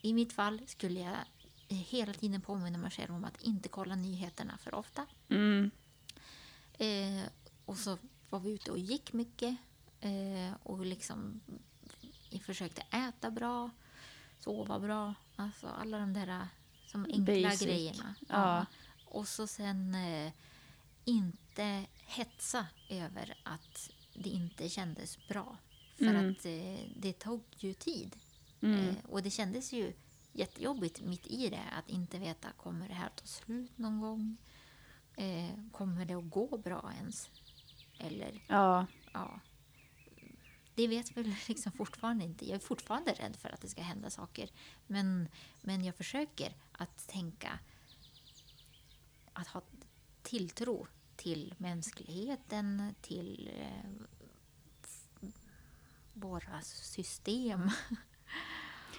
[0.00, 1.16] I mitt fall skulle jag
[1.68, 5.06] hela tiden påminna mig själv om att inte kolla nyheterna för ofta.
[5.28, 5.70] Mm.
[6.72, 7.22] Eh,
[7.64, 7.98] och så
[8.30, 9.56] var vi ute och gick mycket
[10.00, 11.40] eh, och liksom
[12.44, 13.70] försökte äta bra,
[14.38, 15.14] sova bra.
[15.36, 16.48] Alltså alla de där
[16.86, 17.62] som enkla Basic.
[17.62, 18.14] grejerna.
[18.28, 18.66] Ja.
[19.04, 20.32] och så sen eh,
[21.04, 25.56] inte hetsa över att det inte kändes bra.
[25.96, 26.30] För Mm.
[26.30, 28.16] att eh, det tog ju tid.
[28.60, 28.88] Mm.
[28.88, 29.92] Eh, och det kändes ju
[30.32, 34.36] jättejobbigt mitt i det att inte veta kommer det här ta slut någon gång?
[35.16, 37.30] Eh, kommer det att gå bra ens?
[37.98, 38.86] Eller Ja.
[39.12, 39.40] ja,
[40.74, 42.46] det vet väl liksom fortfarande inte.
[42.48, 44.50] Jag är fortfarande rädd för att det ska hända saker.
[44.86, 45.28] Men,
[45.60, 47.58] men jag försöker att tänka,
[49.32, 49.62] att ha
[50.22, 55.28] tilltro till mänskligheten, till eh,
[56.12, 57.70] våra system.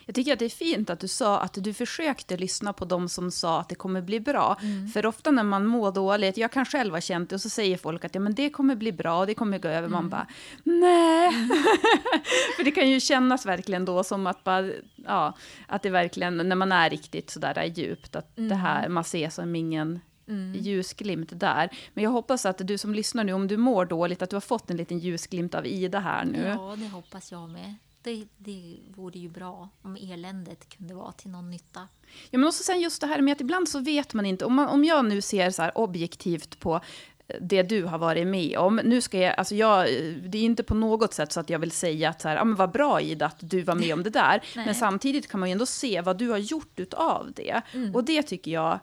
[0.05, 3.09] Jag tycker att det är fint att du sa att du försökte lyssna på dem
[3.09, 4.57] som sa att det kommer bli bra.
[4.93, 7.77] För ofta när man mår dåligt, jag kan själv ha känt det, och så säger
[7.77, 9.87] folk att ja, men det kommer bli bra, det kommer gå över.
[9.87, 10.27] Man bara,
[10.63, 11.31] nej.
[12.57, 16.55] För det kan ju kännas verkligen då som att, bara, ja, att det verkligen, när
[16.55, 19.99] man är riktigt sådär djupt, att det här, man ser som ingen
[20.53, 21.69] ljusglimt där.
[21.93, 24.41] Men jag hoppas att du som lyssnar nu, om du mår dåligt, att du har
[24.41, 26.41] fått en liten ljusglimt av Ida här nu.
[26.41, 27.75] Ja, det hoppas jag med.
[28.01, 31.87] Det, det vore ju bra om eländet kunde vara till någon nytta.
[32.29, 34.53] Ja, men också sen just det här med att ibland så vet man inte, om,
[34.53, 36.81] man, om jag nu ser så objektivt på
[37.41, 38.75] det du har varit med om.
[38.83, 39.87] Nu ska jag, alltså jag,
[40.23, 42.43] det är inte på något sätt så att jag vill säga att så här, ah,
[42.43, 44.43] men vad bra Ida att du var med om det där.
[44.55, 47.61] Men samtidigt kan man ju ändå se vad du har gjort utav det.
[47.93, 48.79] Och det tycker jag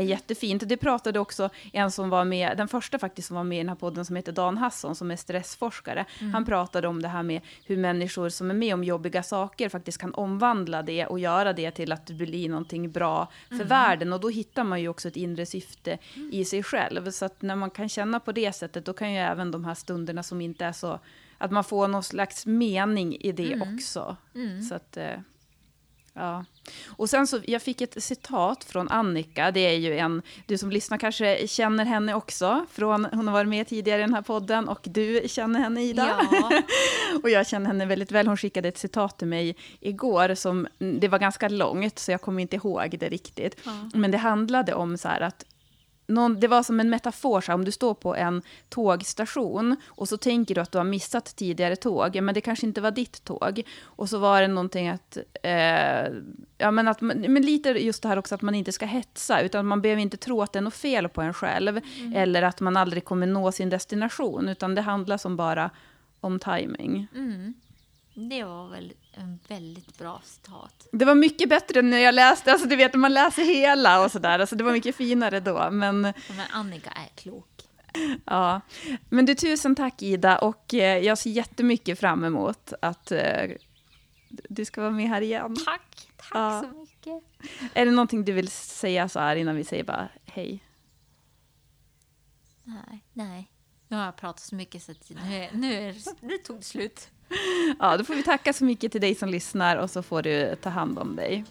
[0.00, 0.62] är jättefint.
[0.66, 3.68] Det pratade också en som var med, den första faktiskt som var med i den
[3.68, 6.04] här podden som heter Dan Hasson som är stressforskare.
[6.32, 9.98] Han pratade om det här med hur människor som är med om jobbiga saker faktiskt
[9.98, 14.12] kan omvandla det och göra det till att det blir någonting bra för världen.
[14.12, 15.98] Och då hittar man ju också ett inre syfte
[16.32, 17.10] i sig själv.
[17.10, 19.74] Så att när man kan känna på det sättet då kan ju även de här
[19.74, 20.98] stunderna som inte är så,
[21.38, 24.16] att man får någon slags mening i det också.
[24.68, 24.98] Så att...
[26.14, 26.44] Ja.
[26.86, 30.70] Och sen så, jag fick ett citat från Annika, det är ju en, du som
[30.70, 34.68] lyssnar kanske känner henne också, från, hon har varit med tidigare i den här podden
[34.68, 36.20] och du känner henne Ida.
[36.32, 36.62] Ja.
[37.22, 41.08] och jag känner henne väldigt väl, hon skickade ett citat till mig igår, som, det
[41.08, 43.56] var ganska långt så jag kommer inte ihåg det riktigt.
[43.94, 45.44] Men det handlade om så här att
[46.10, 50.08] någon, det var som en metafor, så här, om du står på en tågstation och
[50.08, 53.24] så tänker du att du har missat tidigare tåg, men det kanske inte var ditt
[53.24, 53.62] tåg.
[53.82, 56.12] Och så var det någonting att, eh,
[56.58, 59.66] ja men, att men lite just det här också att man inte ska hetsa, utan
[59.66, 61.80] man behöver inte tro att det är något fel på en själv,
[62.14, 65.70] eller att man aldrig kommer nå sin destination, utan det handlar som bara
[66.20, 67.06] om timing.
[67.14, 67.54] Mm.
[68.14, 70.88] Det var väl en väldigt bra citat.
[70.92, 74.10] Det var mycket bättre när jag läste, alltså du vet när man läser hela och
[74.10, 76.14] sådär, alltså det var mycket finare då, men Men
[76.52, 77.46] Annika är klok.
[78.24, 78.60] Ja,
[79.08, 83.50] men du tusen tack Ida och eh, jag ser jättemycket fram emot att eh,
[84.28, 85.56] du ska vara med här igen.
[85.64, 86.62] Tack, tack Ja.
[86.62, 87.22] så mycket.
[87.74, 90.64] Är det någonting du vill säga så här innan vi säger bara hej?
[92.64, 93.50] Nej, nej.
[93.90, 97.08] Nu har jag pratat så mycket så att nu, nu, är, nu tog det slut.
[97.78, 100.56] Ja, då får vi tacka så mycket till dig som lyssnar och så får du
[100.62, 101.44] ta hand om dig.